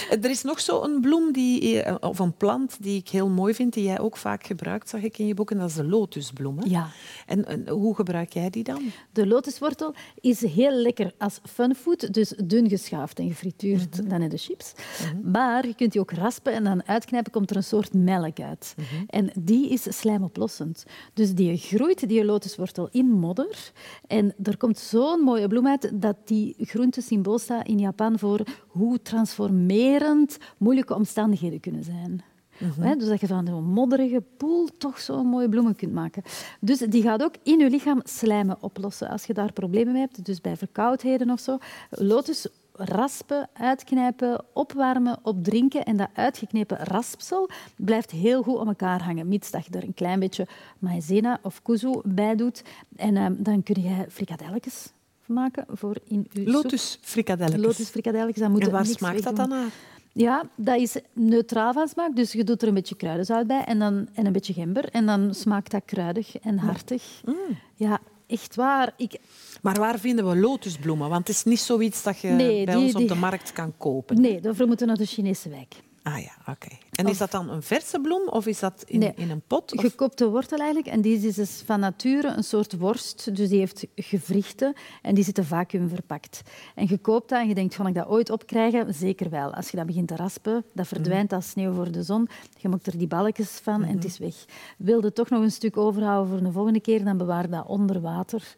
Er 0.10 0.30
is 0.30 0.41
nog 0.41 0.60
zo'n 0.60 1.01
bloem 1.01 1.32
die, 1.32 2.01
of 2.01 2.20
een 2.20 2.34
plant 2.34 2.77
die 2.80 2.98
ik 2.98 3.10
heel 3.10 3.30
mooi 3.30 3.53
vind, 3.53 3.74
die 3.74 3.84
jij 3.84 4.00
ook 4.00 4.18
vaak 4.18 4.46
gebruikt, 4.46 4.89
zag 4.89 5.01
ik 5.01 5.18
in 5.18 5.27
je 5.27 5.34
boek, 5.34 5.51
en 5.51 5.58
dat 5.58 5.70
is 5.70 5.75
de 5.75 5.86
lotusbloem. 5.86 6.58
Ja. 6.63 6.89
En, 7.25 7.46
en, 7.46 7.68
hoe 7.68 7.96
gebruik 7.96 8.34
jij 8.34 8.50
die 8.50 8.63
dan? 8.63 8.91
De 9.12 9.27
lotuswortel 9.27 9.94
is 10.20 10.41
heel 10.41 10.72
lekker 10.72 11.13
als 11.18 11.39
funfood, 11.50 12.13
dus 12.13 12.34
dun 12.44 12.70
geschaafd 12.70 13.20
en 13.20 13.27
gefrituurd, 13.27 14.01
mm 14.01 14.10
dan 14.12 14.22
in 14.22 14.30
de 14.30 14.38
chips. 14.38 14.74
Mhm. 15.13 15.32
Maar 15.32 15.50
je 15.60 15.75
kunt 15.75 15.91
die 15.91 16.01
ook 16.01 16.12
raspen 16.12 16.53
en 16.53 16.63
dan 16.63 16.84
uitknijpen, 16.86 17.31
komt 17.31 17.50
er 17.50 17.55
een 17.55 17.63
soort 17.63 17.93
melk 17.93 18.39
uit. 18.39 18.75
Mhm. 18.77 19.03
En 19.08 19.31
die 19.39 19.70
is 19.70 19.98
slijmoplossend. 19.98 20.86
Dus 21.13 21.34
die 21.34 21.58
groeit, 21.58 22.08
die 22.08 22.25
lotuswortel, 22.25 22.89
in 22.91 23.10
modder. 23.12 23.72
En 24.08 24.34
er 24.43 24.58
komt 24.58 24.77
zo'n 24.77 25.20
mooie 25.20 25.48
bloem 25.48 25.67
uit 25.67 25.91
dat 25.93 26.15
die 26.25 26.55
groente 26.60 27.01
symbool 27.01 27.39
staat 27.39 27.67
in 27.67 27.79
Japan 27.79 28.20
voor 28.20 28.43
hoe 28.67 29.01
transformerend 29.01 30.38
moeilijke 30.58 30.96
omstandigheden 30.96 31.60
kunnen 31.60 31.84
zijn. 31.84 32.24
Mm 32.62 32.98
Dus 32.98 33.08
dat 33.08 33.20
je 33.20 33.27
van 33.27 33.48
een 33.48 33.63
modderige 33.63 34.24
poel 34.38 34.70
toch 34.77 35.00
zo'n 35.00 35.27
mooie 35.27 35.50
bloemen 35.50 35.75
kunt 35.75 35.93
maken. 35.93 36.24
Dus 36.60 36.77
die 36.77 37.01
gaat 37.01 37.24
ook 37.24 37.36
in 37.43 37.60
je 37.60 37.70
lichaam 37.70 38.01
slijmen 38.03 38.58
oplossen 38.60 39.10
als 39.10 39.25
je 39.25 39.34
daar 39.34 39.53
problemen 39.53 39.93
mee 39.93 40.01
hebt. 40.01 40.25
Dus 40.25 40.41
bij 40.41 40.58
verkoudheden 40.58 41.29
of 41.29 41.39
zo. 41.39 41.58
Lotus 41.89 42.48
raspen, 42.85 43.50
uitknijpen, 43.53 44.45
opwarmen, 44.53 45.19
opdrinken. 45.23 45.85
En 45.85 45.97
dat 45.97 46.09
uitgeknepen 46.13 46.77
raspsel 46.77 47.50
blijft 47.75 48.11
heel 48.11 48.43
goed 48.43 48.57
om 48.57 48.67
elkaar 48.67 49.03
hangen, 49.03 49.27
mits 49.27 49.51
dat 49.51 49.65
je 49.65 49.71
er 49.71 49.83
een 49.83 49.93
klein 49.93 50.19
beetje 50.19 50.47
maïzena 50.79 51.39
of 51.41 51.61
kuzu 51.61 52.01
bij 52.03 52.35
doet. 52.35 52.63
En 52.95 53.17
um, 53.17 53.35
dan 53.39 53.63
kun 53.63 53.81
je 53.81 54.05
frikadelletjes 54.09 54.91
maken 55.25 55.65
voor 55.69 55.95
in 56.03 56.27
je 56.31 56.51
Lotus 56.51 56.97
frikadelletjes. 57.01 57.61
Lotus 57.61 57.89
frikadelletjes. 57.89 58.43
en 58.43 58.71
waar 58.71 58.85
smaakt 58.85 59.23
dat 59.23 59.35
dan 59.35 59.50
naar? 59.50 59.69
Ja, 60.13 60.43
dat 60.55 60.79
is 60.79 60.97
neutraal 61.13 61.73
van 61.73 61.88
smaak. 61.88 62.15
Dus 62.15 62.31
je 62.31 62.43
doet 62.43 62.61
er 62.61 62.67
een 62.67 62.73
beetje 62.73 62.95
kruidenzout 62.95 63.47
bij 63.47 63.63
en, 63.63 63.79
dan, 63.79 64.07
en 64.13 64.25
een 64.25 64.31
beetje 64.31 64.53
gember. 64.53 64.89
En 64.89 65.05
dan 65.05 65.33
smaakt 65.33 65.71
dat 65.71 65.81
kruidig 65.85 66.38
en 66.38 66.57
hartig. 66.57 67.21
Mm. 67.25 67.57
Ja, 67.75 68.00
echt 68.31 68.55
waar. 68.55 68.93
Ik... 68.97 69.19
Maar 69.61 69.79
waar 69.79 70.00
vinden 70.00 70.29
we 70.29 70.35
lotusbloemen? 70.35 71.09
Want 71.09 71.27
het 71.27 71.35
is 71.35 71.43
niet 71.43 71.59
zoiets 71.59 72.03
dat 72.03 72.19
je 72.19 72.35
bij 72.65 72.75
ons 72.75 72.95
op 72.95 73.07
de 73.07 73.15
markt 73.15 73.53
kan 73.53 73.73
kopen. 73.77 74.21
Nee, 74.21 74.41
daarvoor 74.41 74.67
moeten 74.67 74.85
we 74.85 74.91
naar 74.91 75.01
de 75.01 75.11
Chinese 75.11 75.50
wijk. 75.50 75.75
Ah 76.03 76.17
ja, 76.17 76.51
oké. 76.53 76.67
En 76.91 77.08
is 77.08 77.17
dat 77.17 77.31
dan 77.31 77.50
een 77.50 77.63
verse 77.63 78.00
bloem 78.00 78.27
of 78.27 78.46
is 78.46 78.60
dat 78.60 78.84
in, 78.88 79.15
in 79.15 79.29
een 79.29 79.41
pot? 79.48 79.74
Of? 79.74 79.81
Gekoopte 79.81 80.29
wortel 80.29 80.58
eigenlijk. 80.58 80.88
En 80.88 81.01
die 81.01 81.27
is 81.27 81.36
dus 81.36 81.62
van 81.65 81.79
nature 81.79 82.27
een 82.27 82.43
soort 82.43 82.77
worst. 82.77 83.36
Dus 83.36 83.50
die 83.50 83.60
heeft 83.60 83.86
gewrichten 83.96 84.74
en 85.01 85.15
die 85.15 85.24
zitten 85.24 85.46
vacuüm 85.46 85.89
verpakt. 85.89 86.41
En 86.75 86.86
je 86.89 86.98
koopt 86.98 87.29
dat 87.29 87.39
en 87.39 87.48
je 87.48 87.55
denkt, 87.55 87.75
kan 87.75 87.88
ik 87.88 87.93
dat 87.93 88.08
ooit 88.08 88.29
opkrijgen? 88.29 88.93
Zeker 88.93 89.29
wel. 89.29 89.53
Als 89.53 89.70
je 89.70 89.77
dat 89.77 89.86
begint 89.86 90.08
te 90.08 90.15
raspen, 90.15 90.65
dat 90.74 90.88
verdwijnt 90.88 91.27
mhm. 91.27 91.36
als 91.36 91.50
sneeuw 91.50 91.74
voor 91.74 91.91
de 91.91 92.03
zon. 92.03 92.27
Je 92.58 92.70
maakt 92.70 92.88
er 92.88 92.98
die 92.98 93.08
balkjes 93.08 93.50
van 93.50 93.84
en 93.84 93.96
het 93.96 94.05
is 94.05 94.17
weg. 94.17 94.36
Wilde 94.77 95.13
toch 95.13 95.29
nog 95.29 95.41
een 95.41 95.51
stuk 95.51 95.77
overhouden 95.77 96.29
voor 96.34 96.43
de 96.43 96.51
volgende 96.51 96.81
keer, 96.81 97.03
dan 97.03 97.17
bewaar 97.17 97.50
dat 97.50 97.67
onder 97.67 98.01
water. 98.01 98.55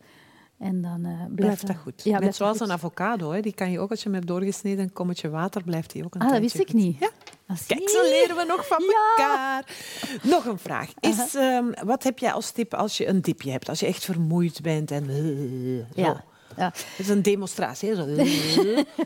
En 0.57 0.81
dan 0.81 1.05
uh, 1.05 1.22
blijft 1.36 1.67
dat 1.67 1.75
goed. 1.75 2.03
Ja, 2.03 2.19
Net 2.19 2.36
zoals 2.36 2.60
een 2.60 2.72
avocado, 2.72 3.31
hè. 3.31 3.41
die 3.41 3.53
kan 3.53 3.72
je 3.72 3.79
ook 3.79 3.89
als 3.89 4.00
je 4.00 4.05
hem 4.05 4.13
hebt 4.13 4.27
doorgesneden, 4.27 4.83
een 4.83 4.93
kommetje 4.93 5.29
water, 5.29 5.63
blijft 5.63 5.91
die 5.91 6.05
ook 6.05 6.15
een 6.15 6.22
Ah, 6.22 6.29
dat 6.29 6.39
wist 6.39 6.60
ik 6.60 6.74
niet. 6.74 7.00
Ja. 7.00 7.10
Kijk, 7.67 7.89
zo 7.89 8.01
leren 8.01 8.36
we 8.36 8.43
nog 8.48 8.67
van 8.67 8.83
elkaar. 9.17 9.65
Nog 10.24 10.45
een 10.45 10.60
vraag. 10.60 10.89
Is, 11.00 11.33
um, 11.36 11.74
wat 11.83 12.04
heb 12.04 12.19
jij 12.19 12.32
als 12.32 12.51
tip 12.51 12.73
als 12.73 12.97
je 12.97 13.08
een 13.08 13.21
dipje 13.21 13.51
hebt? 13.51 13.69
Als 13.69 13.80
je 13.80 13.86
echt 13.86 14.06
vermoeid 14.06 14.62
bent 14.62 14.91
en... 14.91 15.10
Uh, 15.10 15.95
ja. 15.95 16.23
Ja. 16.58 16.65
Het 16.65 16.95
is 16.97 17.10
een 17.10 17.21
demonstratie. 17.21 17.89
Hè? 17.89 17.95
Zo. 17.95 18.06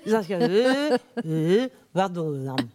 dus 0.03 0.13
als 0.13 0.27
je... 0.27 1.69
wat 1.91 2.13
doe 2.13 2.37
je 2.37 2.43
dan? 2.43 2.69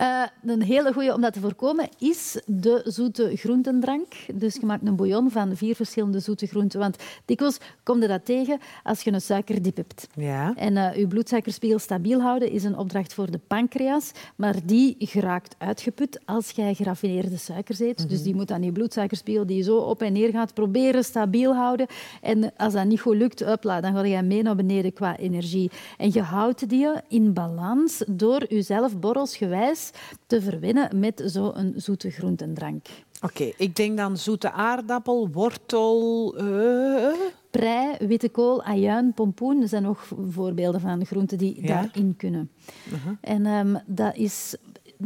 Uh, 0.00 0.22
een 0.44 0.62
hele 0.62 0.92
goede 0.92 1.14
om 1.14 1.20
dat 1.20 1.32
te 1.32 1.40
voorkomen 1.40 1.88
is 1.98 2.40
de 2.46 2.80
zoete 2.84 3.36
groentendrank. 3.36 4.12
Dus 4.34 4.54
je 4.54 4.66
maakt 4.66 4.86
een 4.86 4.96
bouillon 4.96 5.30
van 5.30 5.56
vier 5.56 5.74
verschillende 5.74 6.20
zoete 6.20 6.46
groenten. 6.46 6.80
Want 6.80 6.96
dikwijls 7.24 7.58
kom 7.82 8.00
je 8.00 8.08
dat 8.08 8.24
tegen 8.24 8.58
als 8.82 9.02
je 9.02 9.12
een 9.12 9.20
suikerdiep 9.20 9.76
hebt. 9.76 10.08
Ja. 10.14 10.54
En 10.56 10.76
uh, 10.76 10.96
je 10.96 11.06
bloedsuikerspiegel 11.06 11.78
stabiel 11.78 12.20
houden 12.20 12.50
is 12.50 12.64
een 12.64 12.76
opdracht 12.76 13.14
voor 13.14 13.30
de 13.30 13.40
pancreas. 13.46 14.12
Maar 14.36 14.54
die 14.64 14.96
geraakt 14.98 15.54
uitgeput 15.58 16.20
als 16.24 16.50
jij 16.50 16.74
geraffineerde 16.74 17.36
suikers 17.36 17.78
eet. 17.78 18.08
Dus 18.08 18.18
mhm. 18.18 18.26
die 18.26 18.34
moet 18.34 18.50
aan 18.50 18.62
je 18.62 18.72
bloedsuikerspiegel 18.72 19.46
die 19.46 19.62
zo 19.62 19.76
op 19.76 20.02
en 20.02 20.12
neer 20.12 20.30
gaat 20.30 20.54
proberen 20.54 21.04
stabiel 21.04 21.54
houden. 21.54 21.86
En 22.20 22.52
als 22.56 22.72
dat 22.72 22.84
niet 22.84 23.00
goed 23.00 23.16
lukt, 23.16 23.40
upla, 23.40 23.80
dan 23.80 23.94
ga 23.94 24.04
je 24.04 24.22
mee 24.22 24.42
naar 24.42 24.56
beneden 24.56 24.92
qua 24.92 25.16
energie. 25.16 25.70
En 25.96 26.12
je 26.12 26.22
houdt 26.22 26.68
die 26.68 26.88
in 27.08 27.32
balans 27.32 28.02
door 28.06 28.44
jezelf 28.48 28.98
borrelsgewijs 28.98 29.86
te 30.26 30.42
verwinnen 30.42 30.98
met 30.98 31.22
zo'n 31.24 31.72
zoete 31.76 32.10
groentendrank. 32.10 32.86
Oké, 33.20 33.52
ik 33.56 33.76
denk 33.76 33.96
dan 33.96 34.16
zoete 34.16 34.52
aardappel, 34.52 35.28
wortel... 35.32 36.34
Uh... 36.40 37.12
Prei, 37.50 38.06
witte 38.06 38.28
kool, 38.28 38.62
ajuin, 38.62 39.14
pompoen. 39.14 39.60
Dat 39.60 39.68
zijn 39.68 39.82
nog 39.82 40.08
voorbeelden 40.28 40.80
van 40.80 41.06
groenten 41.06 41.38
die 41.38 41.66
daarin 41.66 42.16
kunnen. 42.16 42.50
Uh-huh. 42.92 43.12
En 43.20 43.46
um, 43.46 43.82
dat 43.86 44.16
is, 44.16 44.56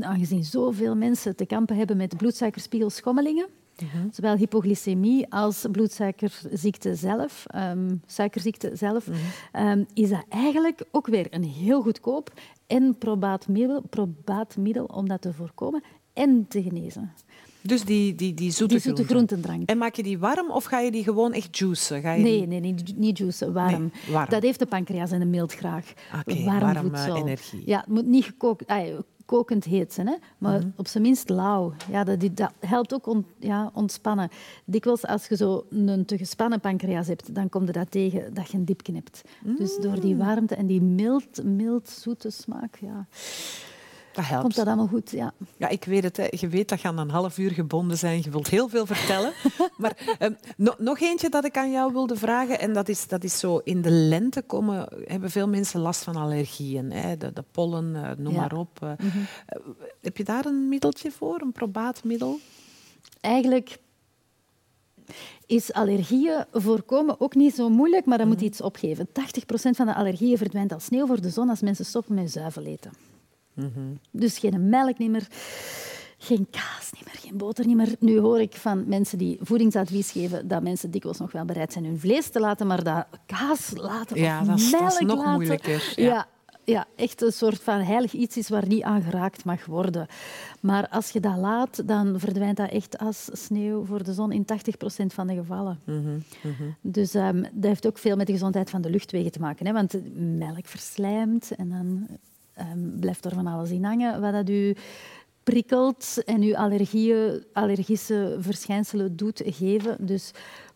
aangezien 0.00 0.44
zoveel 0.44 0.96
mensen 0.96 1.36
te 1.36 1.46
kampen 1.46 1.76
hebben 1.76 1.96
met 1.96 2.16
bloedsuikerspiegelschommelingen, 2.16 3.46
uh-huh. 3.82 4.00
Zowel 4.12 4.36
hypoglycemie 4.36 5.32
als 5.32 5.66
bloedsuikerziekte 5.72 6.94
zelf, 6.94 7.44
um, 7.54 8.02
suikerziekte 8.06 8.70
zelf, 8.74 9.06
uh-huh. 9.06 9.70
um, 9.70 9.86
is 9.94 10.08
dat 10.08 10.24
eigenlijk 10.28 10.84
ook 10.90 11.06
weer 11.06 11.26
een 11.30 11.44
heel 11.44 11.82
goedkoop 11.82 12.32
en 12.72 12.98
probaat 12.98 13.48
middel, 13.48 13.82
probaat 13.90 14.56
middel 14.56 14.84
om 14.84 15.08
dat 15.08 15.22
te 15.22 15.32
voorkomen 15.32 15.82
en 16.12 16.46
te 16.48 16.62
genezen. 16.62 17.12
Dus 17.60 17.84
die, 17.84 18.14
die, 18.14 18.34
die 18.34 18.50
zoete, 18.50 18.74
die 18.74 18.82
zoete 18.82 19.04
groentendrank. 19.04 19.68
En 19.68 19.78
maak 19.78 19.94
je 19.94 20.02
die 20.02 20.18
warm 20.18 20.50
of 20.50 20.64
ga 20.64 20.78
je 20.78 20.90
die 20.90 21.02
gewoon 21.02 21.32
echt 21.32 21.58
juicen? 21.58 22.00
Ga 22.00 22.12
je 22.12 22.22
nee, 22.22 22.46
nee, 22.46 22.60
nee, 22.60 22.74
niet 22.96 23.18
juicen, 23.18 23.52
warm. 23.52 23.80
Nee, 23.80 24.14
warm. 24.14 24.30
Dat 24.30 24.42
heeft 24.42 24.58
de 24.58 24.66
pancreas 24.66 25.10
en 25.10 25.18
de 25.18 25.24
mild 25.26 25.52
graag. 25.52 25.92
Okay, 26.20 26.44
warm 26.44 26.60
warme 26.60 26.80
voedsel. 26.80 27.16
energie. 27.16 27.62
Ja, 27.64 27.78
het 27.78 27.88
moet 27.88 28.06
niet 28.06 28.24
gekookt... 28.24 28.66
Ah, 28.66 28.98
kokend 29.24 29.64
heet 29.64 29.92
zijn, 29.92 30.06
hè? 30.06 30.14
maar 30.38 30.58
mhm. 30.58 30.68
op 30.76 30.86
zijn 30.86 31.02
minst 31.02 31.28
lauw. 31.28 31.72
Ja, 31.90 32.04
dat, 32.04 32.36
dat 32.36 32.52
helpt 32.60 32.94
ook 32.94 33.06
on, 33.06 33.26
ja, 33.38 33.70
ontspannen. 33.74 34.28
Dikwijls 34.64 35.06
als 35.06 35.26
je 35.26 35.36
zo 35.36 35.66
een 35.70 36.04
te 36.04 36.16
gespannen 36.16 36.60
pancreas 36.60 37.06
hebt, 37.06 37.34
dan 37.34 37.48
komt 37.48 37.68
er 37.68 37.74
dat 37.74 37.90
tegen 37.90 38.34
dat 38.34 38.50
je 38.50 38.56
een 38.56 38.64
diep 38.64 38.82
knipt. 38.82 39.22
Dus 39.58 39.76
door 39.76 40.00
die 40.00 40.14
mm. 40.14 40.20
warmte 40.20 40.54
en 40.54 40.66
die 40.66 40.82
mild, 40.82 41.44
mild 41.44 41.88
zoete 41.88 42.30
smaak, 42.30 42.76
ja. 42.76 43.06
Dat 44.12 44.24
helpt. 44.24 44.42
Komt 44.42 44.54
dat 44.54 44.66
allemaal 44.66 44.86
goed, 44.86 45.10
ja. 45.10 45.32
Ja, 45.56 45.68
ik 45.68 45.84
weet 45.84 46.02
het. 46.02 46.16
Hè. 46.16 46.26
Je 46.30 46.48
weet 46.48 46.68
dat 46.68 46.80
je 46.80 46.88
aan 46.88 46.98
een 46.98 47.10
half 47.10 47.38
uur 47.38 47.50
gebonden 47.50 47.98
bent. 48.00 48.24
Je 48.24 48.30
wilt 48.30 48.48
heel 48.48 48.68
veel 48.68 48.86
vertellen. 48.86 49.32
maar 49.76 50.16
um, 50.18 50.36
nog 50.78 51.00
eentje 51.00 51.28
dat 51.28 51.44
ik 51.44 51.56
aan 51.56 51.70
jou 51.70 51.92
wilde 51.92 52.16
vragen. 52.16 52.60
En 52.60 52.72
dat 52.72 52.88
is, 52.88 53.08
dat 53.08 53.24
is 53.24 53.38
zo, 53.38 53.60
in 53.64 53.82
de 53.82 53.90
lente 53.90 54.42
komen, 54.42 54.88
hebben 55.04 55.30
veel 55.30 55.48
mensen 55.48 55.80
last 55.80 56.02
van 56.02 56.16
allergieën. 56.16 56.90
Hè. 56.90 57.16
De, 57.16 57.32
de 57.32 57.44
pollen, 57.50 57.94
uh, 57.94 58.10
noem 58.16 58.34
maar 58.34 58.52
op. 58.52 58.78
Uh, 58.82 58.88
mm 58.88 59.10
-hmm. 59.10 59.20
uh, 59.20 59.86
heb 60.00 60.16
je 60.16 60.24
daar 60.24 60.46
een 60.46 60.68
middeltje 60.68 61.10
voor, 61.10 61.40
een 61.40 61.52
probaatmiddel? 61.52 62.38
Eigenlijk 63.20 63.78
is 65.46 65.72
allergieën 65.72 66.44
voorkomen 66.52 67.20
ook 67.20 67.34
niet 67.34 67.54
zo 67.54 67.68
moeilijk, 67.68 68.06
maar 68.06 68.18
dan 68.18 68.28
moet 68.28 68.40
je 68.40 68.46
iets 68.46 68.60
opgeven. 68.60 69.08
80% 69.08 69.10
van 69.52 69.86
de 69.86 69.94
allergieën 69.94 70.36
verdwijnt 70.36 70.72
als 70.72 70.84
sneeuw 70.84 71.06
voor 71.06 71.20
de 71.20 71.30
zon 71.30 71.48
als 71.48 71.60
mensen 71.60 71.84
stoppen 71.84 72.14
met 72.14 72.32
zuivel 72.32 72.64
eten. 72.64 73.11
Dus 74.10 74.38
geen 74.38 74.68
melk 74.68 74.98
niet 74.98 75.10
meer, 75.10 75.26
geen 76.18 76.46
kaas 76.50 76.90
niet 76.92 77.04
meer, 77.04 77.18
geen 77.20 77.36
boter 77.36 77.66
niet 77.66 77.76
meer. 77.76 77.94
Nu 77.98 78.18
hoor 78.18 78.40
ik 78.40 78.54
van 78.54 78.88
mensen 78.88 79.18
die 79.18 79.38
voedingsadvies 79.40 80.10
geven 80.10 80.48
dat 80.48 80.62
mensen 80.62 80.90
dikwijls 80.90 81.18
nog 81.18 81.32
wel 81.32 81.44
bereid 81.44 81.72
zijn 81.72 81.84
hun 81.84 81.98
vlees 81.98 82.28
te 82.28 82.40
laten, 82.40 82.66
maar 82.66 82.84
dat 82.84 83.06
kaas 83.26 83.72
laten 83.74 84.16
ja, 84.16 84.40
of 84.40 84.46
dat 84.46 84.58
is, 84.58 84.70
melk 84.70 84.82
dat 84.82 85.00
is 85.00 85.06
nog 85.06 85.16
laten, 85.16 85.32
moeilijker. 85.32 85.92
Ja. 85.96 86.26
ja, 86.64 86.86
echt 86.96 87.22
een 87.22 87.32
soort 87.32 87.62
van 87.62 87.80
heilig 87.80 88.12
iets 88.12 88.36
is 88.36 88.48
waar 88.48 88.66
niet 88.66 88.82
aan 88.82 89.02
geraakt 89.02 89.44
mag 89.44 89.64
worden. 89.66 90.06
Maar 90.60 90.88
als 90.88 91.10
je 91.10 91.20
dat 91.20 91.36
laat, 91.36 91.88
dan 91.88 92.18
verdwijnt 92.18 92.56
dat 92.56 92.70
echt 92.70 92.98
als 92.98 93.28
sneeuw 93.32 93.84
voor 93.84 94.02
de 94.02 94.12
zon 94.12 94.32
in 94.32 94.44
80% 94.44 95.06
van 95.06 95.26
de 95.26 95.34
gevallen. 95.34 95.80
Mhm, 95.84 96.18
mhm. 96.42 96.70
Dus 96.80 97.14
um, 97.14 97.42
dat 97.42 97.64
heeft 97.64 97.86
ook 97.86 97.98
veel 97.98 98.16
met 98.16 98.26
de 98.26 98.32
gezondheid 98.32 98.70
van 98.70 98.82
de 98.82 98.90
luchtwegen 98.90 99.32
te 99.32 99.40
maken. 99.40 99.66
Hè? 99.66 99.72
Want 99.72 99.94
melk 100.14 100.66
verslijmt 100.66 101.50
en 101.56 101.68
dan 101.68 102.06
um, 102.58 102.96
blijft 103.00 103.24
er 103.24 103.34
van 103.34 103.46
alles 103.46 103.70
in 103.70 103.84
hangen 103.84 104.20
wat 104.20 104.32
dat 104.32 104.48
u 104.48 104.74
prikkelt 105.42 106.22
en 106.24 106.42
uw 106.42 106.56
allergieën, 106.56 107.44
allergische 107.52 108.36
verschijnselen 108.40 109.16
doet 109.16 109.42
geven. 109.44 110.06
Dus 110.06 110.30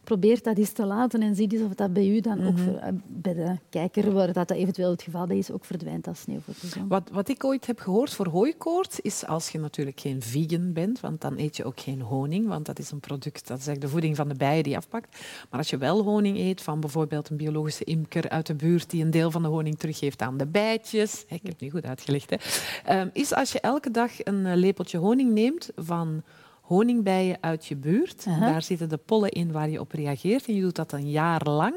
probeer 0.07 0.43
dat 0.43 0.59
eens 0.59 0.73
te 0.73 0.85
laten 0.85 1.23
en 1.23 1.35
zie 1.35 1.53
eens 1.53 1.63
of 1.63 1.75
dat 1.75 1.93
bij 1.93 2.09
u 2.09 2.21
dan 2.21 2.47
ook, 2.47 2.57
mhm. 2.57 2.95
bij 3.07 3.35
de 3.35 3.57
kijker, 3.69 4.13
waar 4.13 4.33
dat 4.33 4.51
eventueel 4.51 4.91
het 4.91 5.03
geval 5.03 5.27
bij 5.27 5.39
is, 5.39 5.51
ook 5.51 5.65
verdwijnt 5.65 6.07
als 6.07 6.21
sneeuw 6.21 6.41
voor 6.41 6.55
de 6.61 6.67
zon. 6.67 6.89
Wat, 6.89 7.11
wat 7.13 7.29
ik 7.29 7.45
ooit 7.45 7.67
heb 7.67 7.79
gehoord 7.79 8.13
voor 8.13 8.29
hooikoorts, 8.29 9.01
is 9.01 9.27
als 9.27 9.49
je 9.49 9.59
natuurlijk 9.59 10.01
geen 10.01 10.23
vegan 10.23 10.73
bent, 10.73 11.01
want 11.01 11.21
dan 11.21 11.39
eet 11.39 11.57
je 11.57 11.65
ook 11.65 11.81
geen 11.81 12.01
honing, 12.01 12.47
want 12.47 12.67
dat 12.67 12.79
is 12.79 12.91
een 12.91 13.01
product, 13.01 13.49
dat 13.49 13.59
is 13.59 13.67
eigenlijk 13.67 13.81
de 13.81 13.89
voeding 13.89 14.17
van 14.17 14.29
de 14.29 14.35
bijen 14.35 14.63
die 14.63 14.77
afpakt. 14.77 15.19
Maar 15.51 15.59
als 15.59 15.71
je 15.71 15.79
wel 15.79 16.03
honing 16.03 16.39
eet 16.39 16.63
van 16.63 16.81
bijvoorbeeld 16.81 17.31
een 17.31 17.37
biologische 17.37 17.85
imker 17.85 18.29
uit 18.29 18.47
de 18.47 18.55
buurt 18.55 18.91
die 18.91 19.05
een 19.05 19.11
deel 19.11 19.31
van 19.31 19.43
de 19.43 19.49
honing 19.49 19.79
teruggeeft 19.79 20.23
aan 20.23 20.37
de 20.37 20.47
bijtjes, 20.47 21.23
ik 21.23 21.29
heb 21.29 21.53
het 21.53 21.61
niet 21.61 21.73
goed 21.73 21.87
uitgelegd, 21.87 22.31
hè, 22.31 22.37
ehm, 22.85 23.09
is 23.13 23.35
als 23.35 23.53
je 23.53 23.61
elke 23.61 23.91
dag 23.91 24.25
een 24.25 24.47
eh, 24.47 24.57
lepeltje 24.57 24.99
honing 24.99 25.33
neemt 25.33 25.71
van 25.77 26.23
honingbijen 26.67 27.37
uit 27.41 27.67
je 27.67 27.77
buurt. 27.77 28.25
Daar 28.25 28.63
zitten 28.63 28.89
de 28.89 28.97
pollen 28.97 29.31
in 29.31 29.53
waar 29.53 29.69
je 29.69 29.81
op 29.81 29.93
reageert. 29.93 30.47
En 30.47 30.55
je 30.55 30.61
doet 30.61 30.77
dat 30.77 30.93
een 30.93 31.11
jaar 31.11 31.43
lang. 31.49 31.75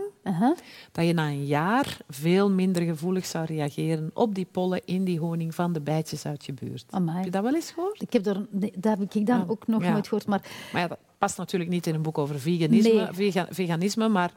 Dat 0.92 1.06
je 1.06 1.14
na 1.14 1.28
een 1.28 1.46
jaar 1.46 1.98
veel 2.08 2.52
minder 2.52 2.82
gevoelig 2.82 3.26
zou 3.26 3.46
reageren 3.46 4.12
op 4.14 4.36
die 4.36 4.48
pollen 4.52 4.82
in 4.86 5.04
die 5.04 5.20
honing 5.20 5.56
van 5.56 5.74
de 5.74 5.82
bijtjes 5.82 6.26
uit 6.26 6.46
je 6.46 6.54
buurt. 6.54 6.86
Heb 6.92 7.24
je 7.24 7.32
dat 7.32 7.44
wel 7.44 7.56
eens 7.56 7.72
gehoord? 7.72 8.02
Ik 8.02 8.14
heb 8.14 8.26
er, 8.26 8.46
dat 8.78 9.00
heb 9.00 9.14
ik 9.14 9.26
dan 9.26 9.50
ook 9.50 9.68
nog 9.68 9.82
nooit 9.82 10.08
gehoord. 10.08 10.28
Maar... 10.28 10.42
maar 10.74 10.82
ja, 10.82 10.88
dat 10.88 11.00
past 11.18 11.38
natuurlijk 11.38 11.72
niet 11.72 11.88
in 11.88 11.96
een 11.96 12.02
boek 12.02 12.18
over 12.18 12.40
veganisme, 12.40 13.10
veganisme 13.50 14.08
maar 14.08 14.32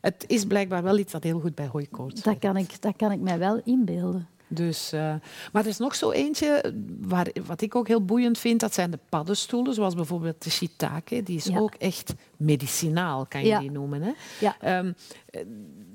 het 0.00 0.24
is 0.26 0.44
blijkbaar 0.44 0.82
wel 0.82 0.98
iets 0.98 1.12
dat 1.12 1.22
heel 1.22 1.40
goed 1.40 1.54
bij 1.54 1.66
hooikoorts 1.66 2.22
dat 2.22 2.38
kan 2.38 2.56
ik 2.56 2.82
Dat 2.82 2.96
kan 2.96 3.12
ik 3.12 3.20
mij 3.20 3.38
wel 3.38 3.60
inbeelden. 3.64 4.28
Dus, 4.54 4.92
uh, 4.92 5.14
maar 5.52 5.62
er 5.62 5.66
is 5.66 5.78
nog 5.78 5.94
zo 5.94 6.10
eentje, 6.10 6.74
waar, 7.00 7.26
wat 7.46 7.60
ik 7.60 7.74
ook 7.74 7.88
heel 7.88 8.04
boeiend 8.04 8.38
vind, 8.38 8.60
dat 8.60 8.74
zijn 8.74 8.90
de 8.90 8.98
paddenstoelen, 9.08 9.74
zoals 9.74 9.94
bijvoorbeeld 9.94 10.42
de 10.42 10.50
shiitake. 10.50 11.22
Die 11.22 11.36
is 11.36 11.56
ook 11.56 11.74
echt 11.74 12.14
medicinaal, 12.44 13.26
kan 13.26 13.44
je 13.44 13.58
die 13.58 13.70
noemen. 13.70 14.02
Hè? 14.02 14.12
Ja. 14.40 14.78
Um, 14.78 14.94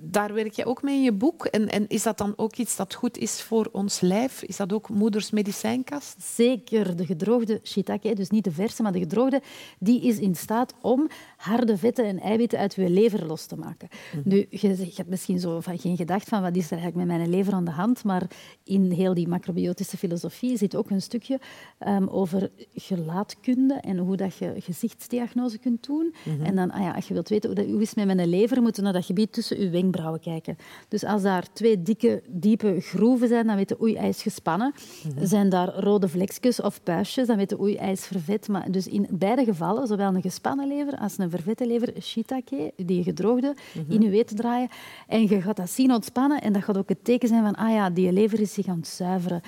daar 0.01 0.33
werk 0.33 0.53
je 0.53 0.65
ook 0.65 0.81
mee 0.81 0.95
in 0.95 1.03
je 1.03 1.11
boek. 1.11 1.45
En, 1.45 1.69
en, 1.69 1.87
is 1.87 2.03
dat 2.03 2.17
dan 2.17 2.33
ook 2.35 2.55
iets 2.55 2.75
dat 2.75 2.93
goed 2.93 3.17
is 3.17 3.41
voor 3.41 3.69
ons 3.71 3.99
lijf? 3.99 4.43
Is 4.43 4.57
dat 4.57 4.73
ook 4.73 4.89
moeders 4.89 5.31
medicijnkast? 5.31 6.15
Zeker. 6.21 6.95
De 6.95 7.05
gedroogde 7.05 7.59
shiitake, 7.63 8.15
dus 8.15 8.29
niet 8.29 8.43
de 8.43 8.51
verse, 8.51 8.81
maar 8.81 8.91
de 8.91 8.99
gedroogde, 8.99 9.41
die 9.79 10.01
is 10.01 10.19
in 10.19 10.35
staat 10.35 10.73
om 10.81 11.09
harde 11.37 11.77
vetten 11.77 12.05
en 12.05 12.19
eiwitten 12.19 12.59
uit 12.59 12.73
je 12.73 12.89
lever 12.89 13.25
los 13.25 13.45
te 13.45 13.55
maken. 13.55 13.87
Mhm. 14.13 14.29
Nu, 14.29 14.45
je, 14.49 14.67
je, 14.67 14.91
hebt 14.95 15.09
misschien 15.09 15.39
zo 15.39 15.59
van 15.59 15.79
geen 15.79 15.97
gedacht 15.97 16.29
van 16.29 16.41
wat 16.41 16.55
is 16.55 16.65
er 16.65 16.77
eigenlijk 16.77 17.07
met 17.07 17.17
mijn 17.17 17.29
lever 17.29 17.53
aan 17.53 17.65
de 17.65 17.71
hand, 17.71 18.03
maar 18.03 18.27
in 18.63 18.91
heel 18.91 19.13
die 19.13 19.27
macrobiotische 19.27 19.97
filosofie 19.97 20.57
zit 20.57 20.75
ook 20.75 20.89
een 20.89 21.01
stukje 21.01 21.39
um, 21.87 22.07
over 22.07 22.49
gelaatkunde 22.75 23.73
en 23.73 23.97
hoe 23.97 24.15
dat 24.15 24.37
je 24.37 24.53
gezichtsdiagnose 24.57 25.57
kunt 25.57 25.85
doen. 25.85 26.13
En 26.43 26.55
dan, 26.55 26.71
ah 26.71 26.81
ja, 26.81 26.91
als 26.91 27.07
je 27.07 27.13
wilt 27.13 27.29
weten 27.29 27.49
hoe, 27.49 27.59
dat, 27.59 27.67
hoe 27.67 27.81
is 27.81 27.93
met 27.93 28.05
mijn 28.05 28.27
lever, 28.27 28.61
moeten 28.61 28.83
naar 28.83 28.93
dat 28.93 29.05
gebied 29.05 29.33
tussen 29.33 29.59
je 29.59 29.69
wenkbrauwen 29.69 30.19
kijken. 30.19 30.57
Dus 30.87 31.03
als 31.03 31.21
daar 31.21 31.45
twee 31.53 31.81
dikke, 31.81 32.21
diepe 32.29 32.77
groeven 32.79 33.27
zijn, 33.27 33.47
dan 33.47 33.55
weten 33.55 33.81
oei, 33.81 33.97
hij 33.97 34.09
is 34.09 34.21
gespannen. 34.21 34.73
Zijn 35.21 35.49
daar 35.49 35.73
rode 35.73 36.07
vlekjes 36.07 36.61
of 36.61 36.83
puistjes, 36.83 37.27
dan 37.27 37.37
weten 37.37 37.59
oei, 37.59 37.77
hij 37.77 37.91
is 37.91 38.05
vervet. 38.05 38.47
Maar 38.47 38.71
dus 38.71 38.87
in 38.87 39.07
beide 39.11 39.43
gevallen, 39.43 39.87
zowel 39.87 40.15
een 40.15 40.21
gespannen 40.21 40.67
lever 40.67 40.97
als 40.97 41.17
een 41.17 41.29
vervette 41.29 41.67
lever, 41.67 41.93
shiitake, 42.01 42.73
die 42.75 43.03
gedroogde, 43.03 43.55
in 43.87 44.01
je 44.01 44.09
weet 44.09 44.37
draaien. 44.37 44.69
En 45.07 45.21
je 45.21 45.41
gaat 45.41 45.57
dat 45.57 45.69
zien 45.69 45.93
ontspannen 45.93 46.41
en 46.41 46.53
dat 46.53 46.63
gaat 46.63 46.77
ook 46.77 46.89
het 46.89 47.03
teken 47.03 47.27
zijn 47.27 47.43
van 47.43 47.55
ah 47.55 47.73
ja, 47.73 47.89
die 47.89 48.11
lever 48.11 48.39
is 48.39 48.53
zich 48.53 48.67
aan 48.67 48.77
het 48.77 48.87
zuiveren 48.87 49.41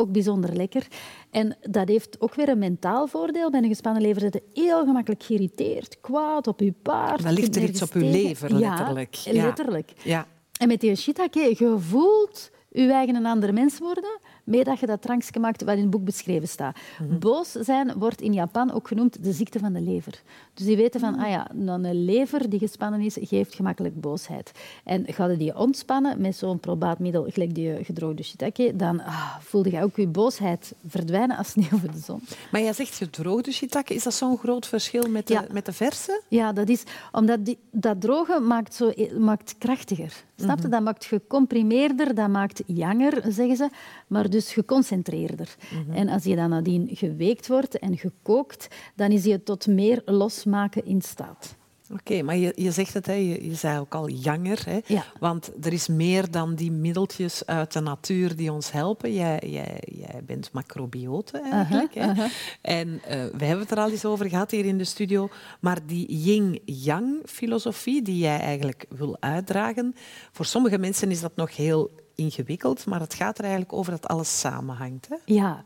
ook 0.00 0.12
bijzonder 0.12 0.56
lekker. 0.56 0.86
En 1.30 1.56
dat 1.60 1.88
heeft 1.88 2.20
ook 2.20 2.34
weer 2.34 2.48
een 2.48 2.58
mentaal 2.58 3.06
voordeel. 3.06 3.50
Bij 3.50 3.62
een 3.62 3.68
gespannen 3.68 4.02
lever 4.02 4.20
zit 4.20 4.34
je 4.34 4.60
heel 4.62 4.84
gemakkelijk 4.84 5.22
geïrriteerd, 5.22 6.00
kwaad 6.00 6.46
op 6.46 6.60
je 6.60 6.72
paard. 6.82 7.22
Dan 7.22 7.32
ligt 7.32 7.56
er 7.56 7.62
iets 7.62 7.82
op 7.82 7.92
je 7.92 8.04
lever, 8.04 8.54
letterlijk. 8.54 9.14
Ja, 9.14 9.32
letterlijk. 9.32 9.92
Ja. 10.02 10.26
En 10.60 10.68
met 10.68 10.80
die 10.80 10.96
shiitake, 10.96 11.54
je 11.58 11.76
voelt 11.78 12.50
je 12.70 12.92
eigen 12.92 13.14
een 13.14 13.26
andere 13.26 13.52
mens 13.52 13.78
worden, 13.78 14.18
mee 14.50 14.64
dat 14.64 14.80
je 14.80 14.86
dat 14.86 15.02
drankje 15.02 15.40
maakt 15.40 15.64
wat 15.64 15.74
in 15.74 15.80
het 15.80 15.90
boek 15.90 16.04
beschreven 16.04 16.48
staat. 16.48 16.78
Mhm. 16.98 17.18
Boos 17.18 17.50
zijn 17.50 17.92
wordt 17.96 18.20
in 18.20 18.32
Japan 18.32 18.72
ook 18.72 18.88
genoemd 18.88 19.24
de 19.24 19.32
ziekte 19.32 19.58
van 19.58 19.72
de 19.72 19.80
lever. 19.80 20.22
Dus 20.54 20.66
die 20.66 20.76
weten 20.76 21.00
van, 21.00 21.12
mhm. 21.12 21.22
ah 21.22 21.30
ja, 21.30 21.50
een 21.50 22.04
lever 22.04 22.50
die 22.50 22.58
gespannen 22.58 23.00
is, 23.00 23.16
geeft 23.20 23.54
gemakkelijk 23.54 24.00
boosheid. 24.00 24.52
En 24.84 25.04
ga 25.06 25.26
je 25.26 25.36
die 25.36 25.56
ontspannen 25.56 26.20
met 26.20 26.36
zo'n 26.36 26.60
probaat 26.60 26.98
middel, 26.98 27.26
gelijk 27.28 27.54
die 27.54 27.84
gedroogde 27.84 28.22
shiitake, 28.22 28.76
dan 28.76 29.00
ah, 29.00 29.36
voelde 29.40 29.70
je 29.70 29.82
ook 29.82 29.96
je 29.96 30.06
boosheid 30.06 30.74
verdwijnen 30.86 31.36
als 31.36 31.48
sneeuw 31.48 31.78
voor 31.78 31.92
de 31.92 31.98
zon. 31.98 32.20
Maar 32.50 32.60
jij 32.60 32.72
zegt 32.72 32.94
gedroogde 32.94 33.52
shiitake, 33.52 33.94
is 33.94 34.02
dat 34.02 34.14
zo'n 34.14 34.38
groot 34.38 34.66
verschil 34.66 35.08
met 35.08 35.26
de, 35.26 35.46
met 35.52 35.64
de 35.64 35.72
verse? 35.72 36.22
Ja, 36.28 36.52
dat 36.52 36.68
is 36.68 36.82
omdat 37.12 37.44
die, 37.44 37.58
dat 37.70 38.00
droge 38.00 38.40
maakt, 38.40 38.74
zo, 38.74 38.92
maakt 39.18 39.54
krachtiger. 39.58 40.24
Snap 40.40 40.56
je? 40.56 40.62
Mhm. 40.62 40.70
Dat 40.70 40.82
maakt 40.82 41.04
gecomprimeerder, 41.04 42.14
dat 42.14 42.28
maakt 42.28 42.62
janger, 42.66 43.22
zeggen 43.28 43.56
ze, 43.56 43.68
maar 44.06 44.30
dus 44.30 44.52
geconcentreerder. 44.52 45.56
Mhm. 45.86 45.96
En 45.96 46.08
als 46.08 46.24
je 46.24 46.36
dan 46.36 46.50
nadien 46.50 46.88
geweekt 46.92 47.48
wordt 47.48 47.78
en 47.78 47.98
gekookt, 47.98 48.68
dan 48.94 49.10
is 49.10 49.24
je 49.24 49.42
tot 49.42 49.66
meer 49.66 50.02
losmaken 50.04 50.84
in 50.84 51.02
staat. 51.02 51.58
Oké, 51.92 52.22
maar 52.22 52.36
je, 52.36 52.52
je 52.56 52.70
zegt 52.70 52.94
het, 52.94 53.06
hè, 53.06 53.12
je, 53.12 53.46
je 53.48 53.54
zei 53.54 53.78
ook 53.78 53.94
al 53.94 54.08
janger. 54.08 54.62
Hè, 54.64 54.78
ja. 54.86 55.04
Want 55.18 55.50
er 55.60 55.72
is 55.72 55.88
meer 55.88 56.30
dan 56.30 56.54
die 56.54 56.70
middeltjes 56.70 57.46
uit 57.46 57.72
de 57.72 57.80
natuur 57.80 58.36
die 58.36 58.52
ons 58.52 58.72
helpen. 58.72 59.12
Jij, 59.12 59.42
jij, 59.46 59.82
jij 59.84 60.22
bent 60.24 60.52
macrobiote 60.52 61.40
eigenlijk. 61.40 61.94
hè. 61.94 62.26
En 62.60 62.88
uh, 62.88 63.00
we 63.08 63.44
hebben 63.44 63.58
het 63.58 63.70
er 63.70 63.78
al 63.78 63.90
eens 63.90 64.04
over 64.04 64.28
gehad 64.28 64.50
hier 64.50 64.64
in 64.64 64.78
de 64.78 64.84
studio. 64.84 65.28
Maar 65.60 65.78
die 65.86 66.06
yin-yang 66.22 67.22
filosofie 67.24 68.02
die 68.02 68.18
jij 68.18 68.38
eigenlijk 68.38 68.86
wil 68.88 69.16
uitdragen, 69.20 69.94
voor 70.32 70.44
sommige 70.44 70.78
mensen 70.78 71.10
is 71.10 71.20
dat 71.20 71.36
nog 71.36 71.56
heel 71.56 71.90
ingewikkeld. 72.14 72.86
Maar 72.86 73.00
het 73.00 73.14
gaat 73.14 73.38
er 73.38 73.44
eigenlijk 73.44 73.72
over 73.72 73.92
dat 73.92 74.08
alles 74.08 74.40
samenhangt. 74.40 75.08
Hè? 75.08 75.16
Ja. 75.24 75.64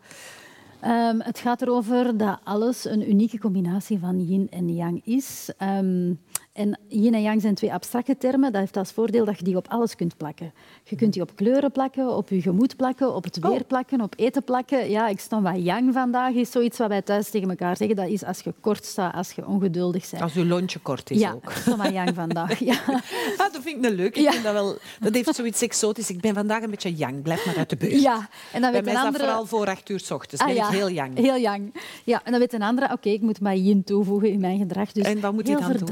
Um, 0.87 1.21
het 1.21 1.39
gaat 1.39 1.63
erover 1.63 2.17
dat 2.17 2.39
alles 2.43 2.85
een 2.85 3.11
unieke 3.11 3.39
combinatie 3.39 3.99
van 3.99 4.27
yin 4.27 4.47
en 4.51 4.75
yang 4.75 5.01
is. 5.05 5.51
Um, 5.63 6.21
en 6.55 6.79
yin 6.89 7.15
en 7.15 7.23
yang 7.23 7.41
zijn 7.41 7.55
twee 7.55 7.73
abstracte 7.73 8.17
termen. 8.19 8.53
Dat 8.53 8.61
heeft 8.61 8.77
als 8.77 8.93
voordeel 8.93 9.25
dat 9.25 9.39
je 9.39 9.45
die 9.45 9.57
op 9.57 9.69
alles 9.69 9.97
kunt 9.97 10.17
plakken. 10.17 10.53
Je 10.85 10.97
kunt 10.97 11.13
die 11.13 11.23
op 11.23 11.31
kleuren 11.35 11.73
plakken, 11.73 12.17
op 12.17 12.29
je 12.29 12.43
gemoed 12.43 12.77
plakken, 12.77 13.15
op 13.15 13.25
het 13.25 13.39
weer 13.39 13.51
oh. 13.51 13.67
plakken, 13.67 14.01
op 14.01 14.15
eten 14.17 14.45
plakken. 14.45 14.91
Ja, 14.91 15.09
ik 15.09 15.21
stond 15.21 15.43
wat 15.43 15.65
yang 15.65 15.93
vandaag, 15.93 16.35
is 16.35 16.51
zoiets 16.51 16.79
wat 16.79 16.89
wij 16.89 17.03
thuis 17.03 17.31
tegen 17.31 17.51
elkaar 17.51 17.77
zeggen. 17.77 17.97
Dat 17.97 18.09
is 18.09 18.25
als 18.25 18.41
je 18.41 18.55
kort 18.61 18.85
staat, 18.85 19.15
als 19.15 19.33
je 19.33 19.47
ongeduldig 19.47 20.11
bent. 20.11 20.23
Als 20.23 20.33
je 20.35 20.47
lontje 20.47 20.79
kort 20.79 21.11
is 21.11 21.19
ja, 21.19 21.33
ook. 21.33 21.53
Ja, 21.65 21.77
wat 21.77 21.93
yang 21.93 22.15
vandaag. 22.15 22.59
Ja. 22.59 22.83
Ah, 23.37 23.53
dat 23.53 23.63
vind 23.63 23.85
ik 23.85 23.91
leuk. 23.91 24.17
Ik 24.17 24.31
vind 24.31 24.45
dat, 24.45 24.53
wel, 24.53 24.77
dat 25.01 25.15
heeft 25.15 25.35
zoiets 25.35 25.63
exotisch. 25.63 26.11
Ik 26.11 26.21
ben 26.21 26.35
vandaag 26.35 26.63
een 26.63 26.71
beetje 26.71 26.95
yang. 26.95 27.23
Blijf 27.23 27.47
maar 27.47 27.57
uit 27.57 27.71
de 27.71 27.77
buurt. 27.77 28.01
Ja, 28.01 28.29
en 28.53 28.61
dan 28.61 28.73
Bij 28.73 28.83
mij 28.83 28.93
is 28.93 28.99
andere... 28.99 29.19
dat 29.19 29.27
vooral 29.27 29.47
voor 29.47 29.67
acht 29.67 29.89
uur 29.89 30.01
s 30.01 30.11
ochtends. 30.11 30.45
Ah, 30.45 30.49
ben 30.49 30.57
ik 30.57 30.65
heel 30.65 30.89
yang. 30.89 31.17
Heel 31.17 31.37
yang. 31.37 31.75
Ja, 32.05 32.21
en 32.25 32.31
dan 32.31 32.41
weet 32.41 32.53
een 32.53 32.63
andere, 32.63 32.93
oké, 32.93 33.09
ik 33.09 33.21
moet 33.21 33.41
maar 33.41 33.57
yin 33.57 33.85
toevoegen 33.85 34.31
in 34.31 34.41
mijn 34.41 34.59
gedrag. 34.59 34.93
Dus 34.93 35.05
en 35.05 35.21
wat 35.21 35.33
moet 35.33 35.47
je 35.47 35.57
dan 35.57 35.73
doen? 35.73 35.89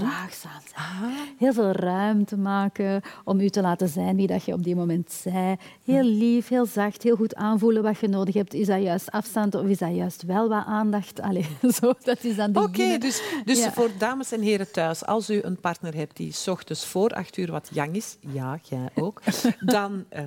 Zijn. 0.75 1.13
Heel 1.39 1.53
veel 1.53 1.71
ruimte 1.71 2.37
maken 2.37 3.03
om 3.25 3.41
u 3.41 3.49
te 3.49 3.61
laten 3.61 3.89
zijn 3.89 4.17
wie 4.17 4.27
dat 4.27 4.45
je 4.45 4.53
op 4.53 4.65
die 4.65 4.77
moment 4.77 5.13
zei. 5.13 5.57
Heel 5.85 6.05
lief, 6.05 6.49
heel 6.49 6.67
zacht, 6.67 7.03
heel 7.03 7.17
goed 7.17 7.35
aanvoelen 7.35 7.83
wat 7.83 7.99
je 7.99 8.09
nodig 8.09 8.35
hebt. 8.35 8.55
Is 8.55 8.67
dat 8.67 8.83
juist 8.83 9.11
afstand 9.11 9.55
of 9.55 9.67
is 9.67 9.79
dat 9.79 9.95
juist 9.95 10.23
wel 10.23 10.49
wat 10.49 10.65
aandacht? 10.67 11.21
Allee, 11.21 11.47
zo, 11.81 11.93
dat 12.03 12.25
is 12.25 12.37
dan 12.37 12.57
Oké, 12.57 12.99
dus, 12.99 13.23
dus 13.45 13.67
voor 13.67 13.91
dames 13.99 14.33
en 14.33 14.41
heren 14.41 14.73
thuis, 14.73 15.05
als 15.05 15.31
u 15.31 15.41
een 15.43 15.61
partner 15.61 15.95
hebt 15.95 16.17
die 16.17 16.33
s 16.33 16.49
ochtends 16.49 16.87
voor 16.87 17.11
acht 17.11 17.37
uur 17.37 17.51
wat 17.51 17.69
jang 17.73 17.95
is, 17.95 18.17
ja, 18.21 18.59
jij 18.63 18.89
ook, 18.95 19.23
dan 19.61 20.05
uh, 20.13 20.21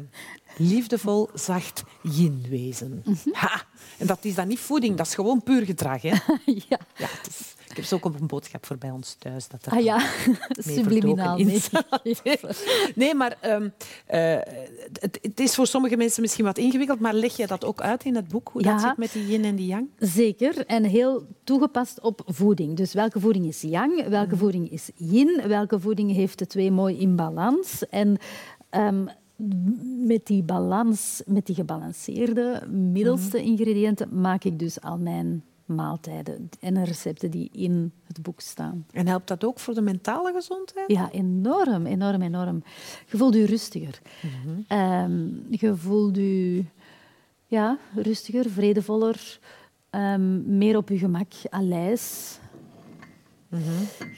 liefdevol, 0.57 1.29
zacht 1.33 1.83
yin 2.01 2.45
wezen. 2.49 3.01
Mhm. 3.05 3.29
ha, 3.31 3.63
en 3.97 4.07
dat 4.07 4.25
is 4.25 4.35
dan 4.35 4.47
niet 4.47 4.59
voeding, 4.59 4.97
dat 4.97 5.07
is 5.07 5.15
gewoon 5.15 5.43
puur 5.43 5.65
gedrag. 5.65 6.01
Hè? 6.01 6.09
ja. 6.69 6.79
ja 6.97 7.07
ik 7.75 7.81
heb 7.81 7.89
ze 7.89 7.95
ook 7.95 8.05
op 8.05 8.21
een 8.21 8.27
boodschap 8.27 8.65
voor 8.65 8.77
bij 8.77 8.91
ons 8.91 9.15
thuis. 9.19 9.47
Dat 9.47 9.67
ah 9.67 9.83
ja, 9.83 9.99
subliminaal. 10.75 11.38
Nee. 11.38 11.61
nee, 12.95 13.15
maar 13.15 13.38
um, 13.45 13.63
uh, 13.63 13.69
het, 14.99 15.19
het, 15.21 15.39
is 15.39 15.55
voor 15.55 15.67
sommige 15.67 15.97
mensen 15.97 16.21
misschien 16.21 16.45
wat 16.45 16.57
ingewikkeld, 16.57 16.99
maar 16.99 17.13
leg 17.13 17.38
je 17.38 17.47
dat 17.47 17.65
ook 17.65 17.81
uit 17.81 18.03
in 18.03 18.15
het 18.15 18.27
boek, 18.27 18.49
hoe 18.51 18.61
dat 18.61 18.81
zit 18.81 18.97
met 18.97 19.11
die 19.11 19.27
yin 19.27 19.43
en 19.43 19.55
die 19.55 19.67
yang? 19.67 19.88
Zeker, 19.97 20.65
en 20.65 20.83
heel 20.83 21.27
toegepast 21.43 21.99
op 22.01 22.21
voeding. 22.25 22.75
Dus 22.75 22.93
welke 22.93 23.19
voeding 23.19 23.45
is 23.45 23.61
yang, 23.61 24.07
welke 24.07 24.35
mhm. 24.35 24.38
voeding 24.38 24.71
is 24.71 24.89
yin, 24.95 25.41
welke 25.47 25.79
voeding 25.79 26.11
heeft 26.11 26.39
de 26.39 26.47
twee 26.47 26.71
mooi 26.71 26.97
in 26.97 27.15
balans. 27.15 27.88
En 27.89 28.17
um, 28.71 29.09
met 30.05 30.25
die 30.25 30.43
balans, 30.43 31.21
met 31.25 31.45
die 31.45 31.55
gebalanceerde 31.55 32.67
middelste 32.69 33.38
mhm. 33.38 33.45
ingrediënten, 33.45 34.21
maak 34.21 34.43
ik 34.43 34.59
dus 34.59 34.81
al 34.81 34.97
mijn 34.97 35.43
maaltijden 35.65 36.49
en 36.60 36.84
recepten 36.84 37.32
die 37.32 37.49
in 37.51 37.91
het 38.08 38.21
boek 38.21 38.39
staan. 38.39 38.86
En 38.91 39.08
helpt 39.08 39.28
dat 39.28 39.43
ook 39.43 39.60
voor 39.60 39.73
de 39.73 39.82
mentale 39.82 40.34
gezondheid? 40.34 40.91
Ja, 40.91 41.12
enorm, 41.12 41.86
enorm, 41.86 42.21
enorm. 42.21 42.63
Je 43.08 43.17
voelt 43.17 43.34
je 43.34 43.45
rustiger. 43.45 44.01
Mm 44.67 45.45
je 45.49 45.75
voelt 45.75 46.15
je 46.15 46.63
ja, 47.47 47.78
rustiger, 47.95 48.49
vredevoller, 48.49 49.39
um, 49.91 50.58
meer 50.58 50.78
op 50.78 50.89
je 50.89 50.97
gemak, 50.97 51.34
aleis. 51.49 52.38
Mm 53.49 53.62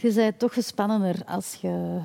Je 0.01 0.13
bent 0.13 0.39
toch 0.39 0.53
gespannender 0.53 1.21
als 1.25 1.53
je 1.53 1.99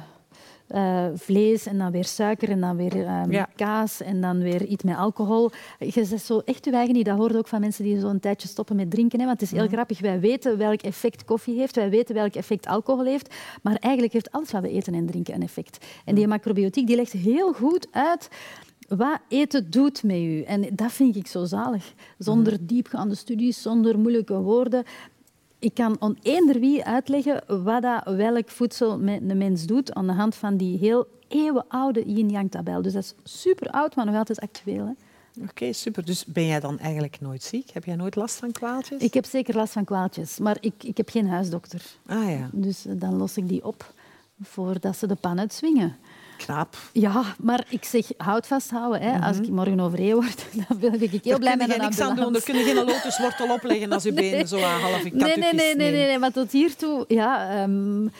uh, 0.75 1.05
vlees 1.15 1.67
en 1.67 1.79
dan 1.79 1.91
weer 1.91 2.05
suiker 2.05 2.51
en 2.51 2.61
dan 2.61 2.77
weer 2.77 2.97
um, 2.97 3.47
kaas 3.57 4.01
en 4.01 4.21
dan 4.21 4.43
weer 4.43 4.65
iets 4.65 4.85
met 4.85 4.97
alcohol. 4.97 5.51
Je 5.79 6.05
zegt 6.05 6.25
zo 6.25 6.39
echt 6.45 6.65
je 6.65 6.71
eigen 6.71 6.95
niet. 6.95 7.05
Dat 7.05 7.17
hoort 7.17 7.37
ook 7.37 7.49
van 7.49 7.61
mensen 7.61 7.85
die 7.85 8.01
zo'n 8.01 8.21
tijdje 8.21 8.49
stoppen 8.49 8.77
met 8.77 8.91
drinken. 8.91 9.19
Hè? 9.21 9.27
Want 9.27 9.41
het 9.41 9.53
is 9.53 9.59
heel 9.59 9.69
grappig. 9.69 10.01
Wij 10.01 10.21
weten 10.21 10.59
welk 10.59 10.83
effect 10.83 11.25
koffie 11.25 11.59
heeft. 11.59 11.77
Wij 11.77 11.91
weten 11.91 12.15
welk 12.15 12.35
effect 12.35 12.67
alcohol 12.67 13.05
heeft. 13.05 13.35
Maar 13.63 13.77
eigenlijk 13.77 14.13
heeft 14.13 14.33
alles 14.33 14.53
wat 14.53 14.63
we 14.63 14.71
eten 14.71 14.95
en 14.95 15.07
drinken 15.07 15.35
een 15.35 15.43
effect. 15.43 15.87
En 16.05 16.15
die 16.15 16.27
macrobiotiek 16.27 16.87
die 16.87 16.97
legt 16.97 17.13
heel 17.13 17.53
goed 17.53 17.87
uit 17.91 18.29
wat 18.89 19.19
eten 19.29 19.71
doet 19.71 20.03
met 20.03 20.17
u. 20.17 20.43
En 20.43 20.67
dat 20.75 20.93
vind 20.93 21.17
ik 21.17 21.27
zo 21.27 21.45
zalig. 21.45 21.93
Zonder 22.19 22.67
diepgaande 22.67 23.15
studies, 23.15 23.63
zonder 23.63 23.99
moeilijke 23.99 24.39
woorden 24.41 24.85
ik 25.62 25.75
kan 25.75 25.96
on 26.01 26.18
eender 26.22 26.61
wie 26.61 26.85
uitleggen 26.85 27.64
wat 27.64 27.83
dat, 27.83 28.03
welk 28.05 28.51
voedsel 28.51 28.98
met 28.98 29.20
een 29.31 29.38
mens 29.38 29.66
doet 29.66 29.94
aan 29.94 30.07
de 30.07 30.12
hand 30.12 30.35
van 30.35 30.57
die 30.57 30.79
heel 30.79 31.07
eeuwenoude 31.29 32.03
yin-yang-tabel. 32.07 32.83
Dus 32.83 32.92
dat 32.92 33.03
is 33.03 33.14
super 33.40 33.70
oud, 33.70 33.94
maar 33.94 34.07
nog 34.07 34.16
altijd 34.16 34.40
actueel. 34.40 34.96
Oké, 35.40 35.72
super. 35.72 36.05
Dus 36.05 36.25
ben 36.25 36.46
jij 36.46 36.61
dan 36.61 36.79
eigenlijk 36.79 37.20
nooit 37.20 37.42
ziek? 37.42 37.70
Heb 37.70 37.85
jij 37.85 37.96
nooit 37.96 38.16
last 38.16 38.37
van 38.37 38.53
kwaaltjes? 38.53 39.03
Ik 39.03 39.14
heb 39.14 39.25
zeker 39.25 39.55
last 39.55 39.72
van 39.72 39.85
kwaaltjes, 39.85 40.38
maar 40.38 40.57
ik, 40.61 40.85
ik 40.85 40.96
heb 40.96 41.09
geen 41.09 41.29
huisdokter. 41.29 41.83
Ah 42.07 42.31
ja. 42.31 42.48
Dus 42.53 42.87
eh, 42.87 42.92
dan 42.96 43.16
los 43.16 43.37
ik 43.37 43.48
die 43.48 43.64
op 43.64 43.94
voordat 44.40 44.96
ze 44.96 45.07
de 45.07 45.14
pan 45.14 45.38
uitzwingen. 45.38 45.96
Knap. 46.45 46.77
Ja, 46.93 47.23
maar 47.39 47.65
ik 47.69 47.85
zeg, 47.85 48.07
houd 48.17 48.47
vasthouden. 48.47 49.01
Hè. 49.01 49.19
Als 49.19 49.37
ik 49.37 49.49
morgen 49.49 49.81
overheen 49.81 50.15
word, 50.15 50.47
dan 50.69 50.79
ben 50.79 51.03
ik 51.03 51.25
heel 51.25 51.39
blij 51.39 51.57
met 51.57 51.75
een 51.75 51.81
niks 51.81 52.01
aan 52.01 52.17
doen. 52.17 52.35
Er 52.35 52.43
kun 52.43 52.55
je 52.55 52.65
geen 52.65 52.85
lotuswortel 52.85 53.53
opleggen 53.57 53.93
als 53.93 54.03
je 54.03 54.13
benen 54.13 54.49
zo 54.49 54.63
aan 54.63 54.81
half 54.81 55.03
nee, 55.03 55.13
nee, 55.13 55.37
nee, 55.37 55.53
nee, 55.53 55.75
nee, 55.75 56.07
nee, 56.07 56.19
maar 56.19 56.33
tot 56.33 56.53
hiertoe 56.53 57.05
ja, 57.09 57.63
um, 57.63 58.11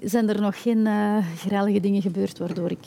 zijn 0.00 0.28
er 0.28 0.40
nog 0.40 0.62
geen 0.62 0.86
uh, 0.86 1.16
grellige 1.36 1.80
dingen 1.80 2.02
gebeurd 2.02 2.38
waardoor 2.38 2.70
ik... 2.70 2.84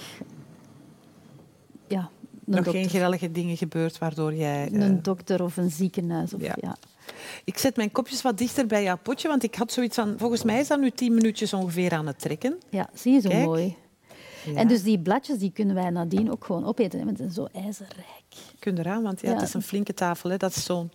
Ja, 1.87 2.09
nog 2.45 2.69
geen 2.69 2.89
grellige 2.89 3.31
dingen 3.31 3.57
gebeurd 3.57 3.97
waardoor 3.97 4.33
jij... 4.33 4.69
Uh... 4.71 4.81
Een 4.81 5.01
dokter 5.01 5.43
of 5.43 5.57
een 5.57 5.71
ziekenhuis. 5.71 6.33
Of, 6.33 6.41
ja. 6.41 6.55
ja. 6.61 6.75
Ik 7.43 7.57
zet 7.57 7.75
mijn 7.75 7.91
kopjes 7.91 8.21
wat 8.21 8.37
dichter 8.37 8.65
bij 8.65 8.83
jouw 8.83 8.97
potje, 8.97 9.27
want 9.27 9.43
ik 9.43 9.55
had 9.55 9.71
zoiets 9.71 9.95
van... 9.95 10.15
Volgens 10.17 10.43
mij 10.43 10.59
is 10.59 10.67
dat 10.67 10.79
nu 10.79 10.91
tien 10.91 11.13
minuutjes 11.13 11.53
ongeveer 11.53 11.93
aan 11.93 12.07
het 12.07 12.19
trekken. 12.19 12.57
Ja, 12.69 12.89
zie 12.93 13.13
je 13.13 13.21
zo 13.21 13.29
Kijk. 13.29 13.45
mooi. 13.45 13.75
En 14.55 14.67
dus 14.67 14.83
die 14.83 14.99
bladjes 14.99 15.37
die 15.37 15.51
kunnen 15.51 15.75
wij 15.75 15.89
nadien 15.89 16.31
ook 16.31 16.45
gewoon 16.45 16.65
opeten. 16.65 17.05
Want 17.05 17.17
het 17.17 17.29
is 17.29 17.35
zo 17.35 17.47
ijzerrijk. 17.53 18.05
Kun 18.59 18.75
je 18.75 18.79
eraan, 18.79 19.03
want 19.03 19.21
ja, 19.21 19.33
het 19.33 19.41
is 19.41 19.53
een 19.53 19.61
flinke 19.61 19.93
tafel. 19.93 20.29
Hè. 20.29 20.37
Dat 20.37 20.55
is 20.55 20.63
zo'n 20.63 20.91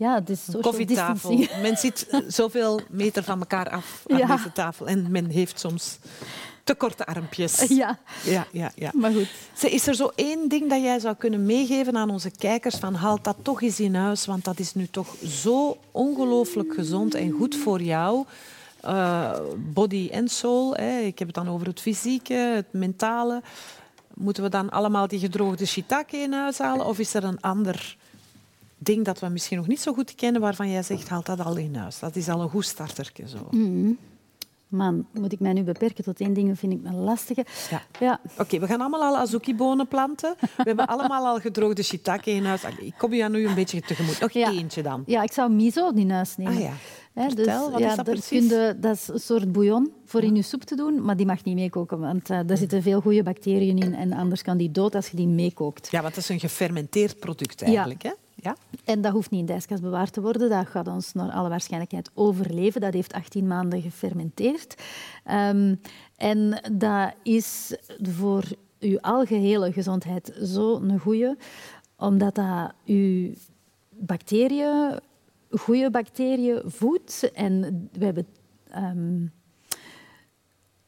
ja, 0.00 0.14
het 0.14 0.30
is 0.30 0.46
koffietafel. 0.60 1.46
Men 1.62 1.76
zit 1.76 2.24
zoveel 2.26 2.80
meter 2.88 3.22
van 3.22 3.38
elkaar 3.38 3.70
af 3.70 4.02
aan 4.06 4.16
deze 4.16 4.52
tafel. 4.52 4.86
En 4.86 5.10
men 5.10 5.26
heeft 5.26 5.60
soms 5.60 5.98
te 6.64 6.74
korte 6.74 7.06
armpjes. 7.06 7.64
Ja. 7.68 7.98
Ja, 8.24 8.46
ja, 8.52 8.72
ja. 8.74 8.90
Maar 8.94 9.12
goed. 9.12 9.28
Is 9.72 9.86
er 9.86 9.94
zo 9.94 10.10
één 10.14 10.48
ding 10.48 10.70
dat 10.70 10.82
jij 10.82 10.98
zou 10.98 11.16
kunnen 11.16 11.46
meegeven 11.46 11.96
aan 11.96 12.10
onze 12.10 12.30
kijkers? 12.30 12.76
Van 12.76 12.94
haal 12.94 13.18
dat 13.22 13.36
toch 13.42 13.62
eens 13.62 13.80
in 13.80 13.94
huis, 13.94 14.26
want 14.26 14.44
dat 14.44 14.58
is 14.58 14.74
nu 14.74 14.86
toch 14.86 15.16
zo 15.24 15.78
ongelooflijk 15.90 16.74
gezond 16.74 17.14
en 17.14 17.30
goed 17.30 17.56
voor 17.56 17.82
jou. 17.82 18.24
Uh, 18.84 19.36
body 19.56 20.08
en 20.12 20.28
soul. 20.28 20.74
Hè. 20.74 20.98
Ik 20.98 21.18
heb 21.18 21.28
het 21.28 21.36
dan 21.36 21.48
over 21.48 21.66
het 21.66 21.80
fysieke, 21.80 22.34
het 22.34 22.72
mentale. 22.72 23.42
Moeten 24.14 24.42
we 24.42 24.48
dan 24.48 24.70
allemaal 24.70 25.08
die 25.08 25.18
gedroogde 25.18 25.66
shiitake 25.66 26.16
in 26.16 26.32
huis 26.32 26.58
halen? 26.58 26.86
Of 26.86 26.98
is 26.98 27.14
er 27.14 27.24
een 27.24 27.40
ander 27.40 27.96
ding 28.78 29.04
dat 29.04 29.18
we 29.18 29.28
misschien 29.28 29.56
nog 29.56 29.66
niet 29.66 29.80
zo 29.80 29.92
goed 29.92 30.14
kennen, 30.14 30.40
waarvan 30.40 30.70
jij 30.70 30.82
zegt, 30.82 31.08
haal 31.08 31.22
dat 31.22 31.44
al 31.44 31.56
in 31.56 31.74
huis? 31.74 31.98
Dat 31.98 32.16
is 32.16 32.28
al 32.28 32.40
een 32.40 32.48
goed 32.48 32.64
startertje. 32.64 33.28
Zo. 33.28 33.48
Mm. 33.50 33.98
Man, 34.70 35.06
moet 35.12 35.32
ik 35.32 35.40
mij 35.40 35.52
nu 35.52 35.62
beperken 35.62 36.04
tot 36.04 36.20
één 36.20 36.32
ding? 36.32 36.48
Dat 36.48 36.58
vind 36.58 36.72
ik 36.72 36.80
een 36.84 37.00
lastige. 37.00 37.44
Ja. 37.70 37.82
ja. 38.00 38.20
Oké, 38.38 38.58
we 38.58 38.66
gaan 38.66 38.80
allemaal 38.80 39.02
al 39.02 39.16
azuki-bonen 39.16 39.88
planten. 39.88 40.34
We 40.40 40.62
hebben 40.62 40.86
allemaal 40.96 41.26
al 41.26 41.40
gedroogde 41.40 41.82
shiitake 41.82 42.30
in 42.30 42.44
huis. 42.44 42.62
Ik 42.78 42.94
kom 42.98 43.12
je 43.12 43.28
nu 43.28 43.46
een 43.46 43.54
beetje 43.54 43.80
tegemoet. 43.80 44.20
Nog 44.20 44.34
eentje 44.34 44.82
dan. 44.82 45.02
Ja, 45.06 45.22
ik 45.22 45.32
zou 45.32 45.52
miso 45.52 45.88
in 45.88 46.10
huis 46.10 46.36
nemen. 46.36 46.52
Ah, 46.52 46.60
ja. 46.60 46.72
Dus, 47.12 47.46
wat 47.46 47.78
ja, 47.78 47.90
is 47.90 47.96
dat 47.96 48.04
precies? 48.04 48.48
dat 48.80 48.96
is 48.96 49.08
een 49.08 49.20
soort 49.20 49.52
bouillon 49.52 49.92
voor 50.04 50.22
in 50.22 50.34
je 50.34 50.42
soep 50.42 50.62
te 50.62 50.76
doen, 50.76 51.02
maar 51.04 51.16
die 51.16 51.26
mag 51.26 51.44
niet 51.44 51.54
meekoken, 51.54 51.98
want 51.98 52.30
uh, 52.30 52.40
daar 52.46 52.56
zitten 52.56 52.82
veel 52.82 53.00
goede 53.00 53.22
bacteriën 53.22 53.78
in 53.78 53.94
en 53.94 54.12
anders 54.12 54.42
kan 54.42 54.56
die 54.56 54.70
dood 54.70 54.94
als 54.94 55.08
je 55.08 55.16
die 55.16 55.26
meekookt. 55.26 55.90
Ja, 55.90 56.02
want 56.02 56.14
dat 56.14 56.22
is 56.22 56.28
een 56.28 56.40
gefermenteerd 56.40 57.18
product 57.18 57.62
eigenlijk, 57.62 58.02
hè? 58.02 58.12
Ja. 58.34 58.56
En 58.84 59.00
dat 59.00 59.12
hoeft 59.12 59.30
niet 59.30 59.40
in 59.40 59.46
de 59.46 59.52
ijskast 59.52 59.82
bewaard 59.82 60.12
te 60.12 60.20
worden. 60.20 60.48
Dat 60.48 60.66
gaat 60.66 60.88
ons 60.88 61.12
naar 61.12 61.30
alle 61.30 61.48
waarschijnlijkheid 61.48 62.10
overleven. 62.14 62.80
Dat 62.80 62.92
heeft 62.92 63.12
18 63.12 63.46
maanden 63.46 63.82
gefermenteerd. 63.82 64.74
Um, 65.30 65.80
en 66.16 66.62
dat 66.72 67.14
is 67.22 67.76
voor 68.02 68.44
uw 68.80 69.00
algehele 69.00 69.72
gezondheid 69.72 70.32
zo'n 70.40 70.98
goede, 70.98 71.36
omdat 71.96 72.34
dat 72.34 72.72
uw 72.86 73.32
bacteriën, 73.88 75.00
goede 75.50 75.90
bacteriën 75.90 76.62
voedt. 76.66 77.30
En 77.34 77.88
we 77.92 78.04
hebben 78.04 78.26
um, 78.76 79.32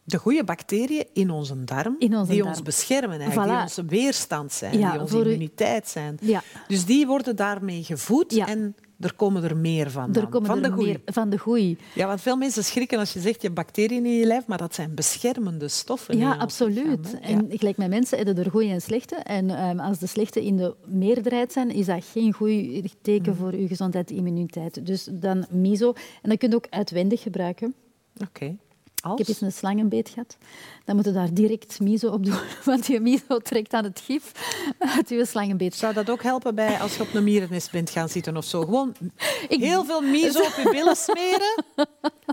de 0.05 0.19
goede 0.19 0.45
bacteriën 0.45 1.07
in 1.13 1.31
onze 1.31 1.65
darm, 1.65 1.97
die 1.99 2.45
ons 2.45 2.63
beschermen, 2.63 3.21
eigenlijk, 3.21 3.51
die 3.51 3.61
onze 3.61 3.85
weerstand 3.85 4.53
zijn, 4.53 4.73
die 4.73 5.01
onze 5.01 5.19
immuniteit 5.19 5.89
zijn. 5.89 6.19
Ja. 6.21 6.43
Dus 6.69 6.85
die 6.85 7.07
worden 7.07 7.37
daarmee 7.37 7.85
gevoed 7.85 8.37
en 8.37 8.77
er 9.05 9.15
komen 9.15 9.45
er 9.45 9.57
meer 9.57 9.91
van. 9.91 10.15
Er 10.15 10.29
komen 10.29 10.49
van, 10.49 10.65
er 10.65 10.71
de 10.71 10.83
meer 10.83 11.01
van 11.05 11.31
de 11.31 11.39
groei. 11.39 11.79
Ja, 11.95 12.07
want 12.07 12.21
veel 12.21 12.37
mensen 12.37 12.65
schrikken 12.65 12.99
als 12.99 13.13
je 13.13 13.21
zegt 13.21 13.41
je 13.41 13.47
hebt 13.47 13.55
bacteriën 13.55 14.07
in 14.07 14.17
je 14.17 14.27
lijf, 14.27 14.47
maar 14.47 14.59
dat 14.59 14.75
zijn 14.75 14.95
beschermende 14.95 15.69
stoffen. 15.69 16.19
Ja, 16.19 16.35
absoluut. 16.35 17.21
en 17.21 17.47
gelijk 17.51 17.77
met 17.77 17.89
mensen 17.89 18.17
hebben 18.17 18.45
er 18.45 18.51
goede 18.51 18.69
en 18.69 18.81
slechte. 18.81 19.15
En 19.15 19.69
um, 19.69 19.81
als 19.81 19.99
de 19.99 20.07
slechte 20.07 20.45
in 20.45 20.57
de 20.57 20.75
meerderheid 20.87 21.53
zijn, 21.53 21.71
is 21.71 21.87
dat 21.87 22.05
geen 22.05 22.33
goed 22.33 22.95
teken 23.03 23.33
mm. 23.33 23.39
voor 23.39 23.57
je 23.57 23.67
gezondheid 23.67 24.11
en 24.11 24.17
immuniteit. 24.17 24.87
Dus 24.87 25.09
dan 25.13 25.47
miso. 25.51 25.93
En 26.23 26.29
dat 26.29 26.39
kun 26.39 26.51
je 26.51 26.57
ook 26.57 26.67
uitwendig 26.71 27.23
gebruiken. 27.23 27.75
Oké. 28.21 28.57
Ik 29.11 29.19
heb 29.19 29.29
eens 29.29 29.41
een 29.41 29.53
slangenbeet 29.53 30.09
gehad. 30.09 30.37
Dan 30.85 30.97
moet 30.97 31.05
je 31.05 31.13
daar 31.13 31.35
direct 31.35 31.81
miso 31.81 32.09
op 32.09 32.25
doen, 32.25 32.39
want 32.65 32.87
je 32.87 33.01
miso 33.01 33.39
trekt 33.39 33.73
aan 33.73 33.85
het 33.85 34.03
gif 34.05 34.33
uit 34.79 35.09
je 35.09 35.27
slangenbeet. 35.27 35.75
Zou 35.75 35.95
dat 35.95 36.11
ook 36.11 36.23
helpen 36.23 36.55
bij 36.55 36.79
als 36.79 36.97
je 36.97 37.03
op 37.03 37.15
een 37.15 37.25
mierennest 37.25 37.71
bent 37.71 37.91
gaan 37.91 38.09
zitten 38.09 38.37
of 38.37 38.45
zo? 38.45 38.61
Gewoon 38.61 38.95
heel 39.49 39.85
veel 39.85 40.01
miso 40.01 40.41
op 40.41 40.55
je 40.57 40.71
billen 40.71 40.97
smeren. 41.07 41.65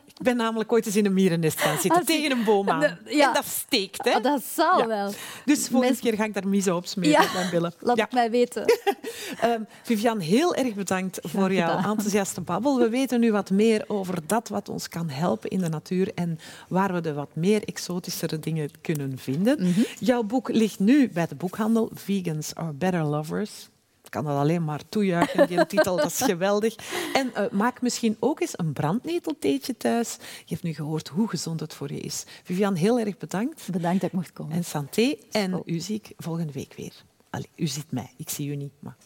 Ik 0.07 0.25
ben 0.25 0.37
namelijk 0.37 0.71
ooit 0.71 0.85
eens 0.85 0.95
in 0.95 1.05
een 1.05 1.13
mierennest 1.13 1.61
gaan 1.61 1.77
zitten, 1.77 2.05
tegen 2.05 2.31
een 2.31 2.43
boom 2.43 2.69
aan. 2.69 2.97
Ja. 3.05 3.27
En 3.27 3.33
dat 3.33 3.45
steekt, 3.45 4.05
hè? 4.05 4.11
Ah, 4.11 4.23
dat 4.23 4.43
zal 4.43 4.87
wel. 4.87 5.13
Dus 5.45 5.67
volgende 5.67 5.99
keer 5.99 6.13
ga 6.13 6.23
ik 6.23 6.33
daar 6.33 6.47
miso 6.47 6.75
op 6.75 6.85
smeren 6.85 7.23
op 7.23 7.33
mijn 7.33 7.49
billen. 7.49 7.73
Laat 7.79 7.97
het 7.97 8.11
mij 8.11 8.31
weten. 8.31 8.65
um, 9.45 9.67
Vivian, 9.83 10.19
heel 10.19 10.55
erg 10.55 10.73
bedankt 10.73 11.19
voor 11.21 11.53
jouw 11.53 11.77
enthousiaste 11.77 12.41
babbel. 12.41 12.77
We 12.79 12.89
weten 12.89 13.19
nu 13.19 13.31
wat 13.31 13.49
meer 13.49 13.83
over 13.87 14.19
dat 14.25 14.47
wat 14.47 14.69
ons 14.69 14.89
kan 14.89 15.09
helpen 15.09 15.49
in 15.49 15.59
de 15.59 15.69
natuur 15.69 16.11
en 16.15 16.39
waar 16.67 16.93
we 16.93 17.01
de 17.01 17.13
wat 17.13 17.35
meer 17.35 17.63
exotischere 17.63 18.39
dingen 18.39 18.69
kunnen 18.81 19.17
vinden. 19.17 19.61
Mhm. 19.61 19.81
Jouw 19.99 20.23
boek 20.23 20.49
ligt 20.49 20.79
nu 20.79 21.09
bij 21.09 21.27
de 21.27 21.35
boekhandel. 21.35 21.89
Vegans 21.93 22.55
are 22.55 22.73
better 22.73 23.03
lovers. 23.03 23.69
Ik 24.03 24.15
kan 24.15 24.25
dat 24.25 24.37
alleen 24.37 24.63
maar 24.63 24.81
toejuichen, 24.89 25.47
die 25.47 25.65
titel, 25.75 25.95
dat 25.95 26.05
is 26.05 26.21
geweldig. 26.21 26.75
En 27.13 27.31
uh, 27.37 27.49
maak 27.51 27.81
misschien 27.81 28.17
ook 28.19 28.39
eens 28.39 28.57
een 28.57 28.73
brandneteltheetje 28.73 29.77
thuis. 29.77 30.17
Je 30.19 30.53
hebt 30.53 30.63
nu 30.63 30.73
gehoord 30.73 31.07
hoe 31.07 31.27
gezond 31.27 31.59
het 31.59 31.73
voor 31.73 31.93
je 31.93 31.99
is. 31.99 32.23
Vivian, 32.43 32.75
heel 32.75 32.99
erg 32.99 33.17
bedankt. 33.17 33.67
Bedankt 33.71 34.01
dat 34.01 34.09
ik 34.09 34.15
mocht 34.15 34.33
komen. 34.33 34.55
En 34.55 34.63
santé. 34.63 35.15
En 35.31 35.61
u 35.65 35.79
zie 35.79 35.95
ik 35.95 36.13
volgende 36.17 36.53
week 36.53 36.73
weer. 36.73 36.93
Allee, 37.29 37.49
u 37.55 37.67
ziet 37.67 37.91
mij, 37.91 38.13
ik 38.17 38.29
zie 38.29 38.49
u 38.49 38.55
niet, 38.55 38.73
maar 38.79 38.97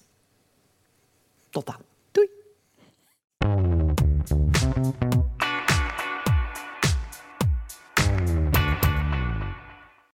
tot 1.50 1.66
dan. 1.66 1.78
Doei. 2.12 2.30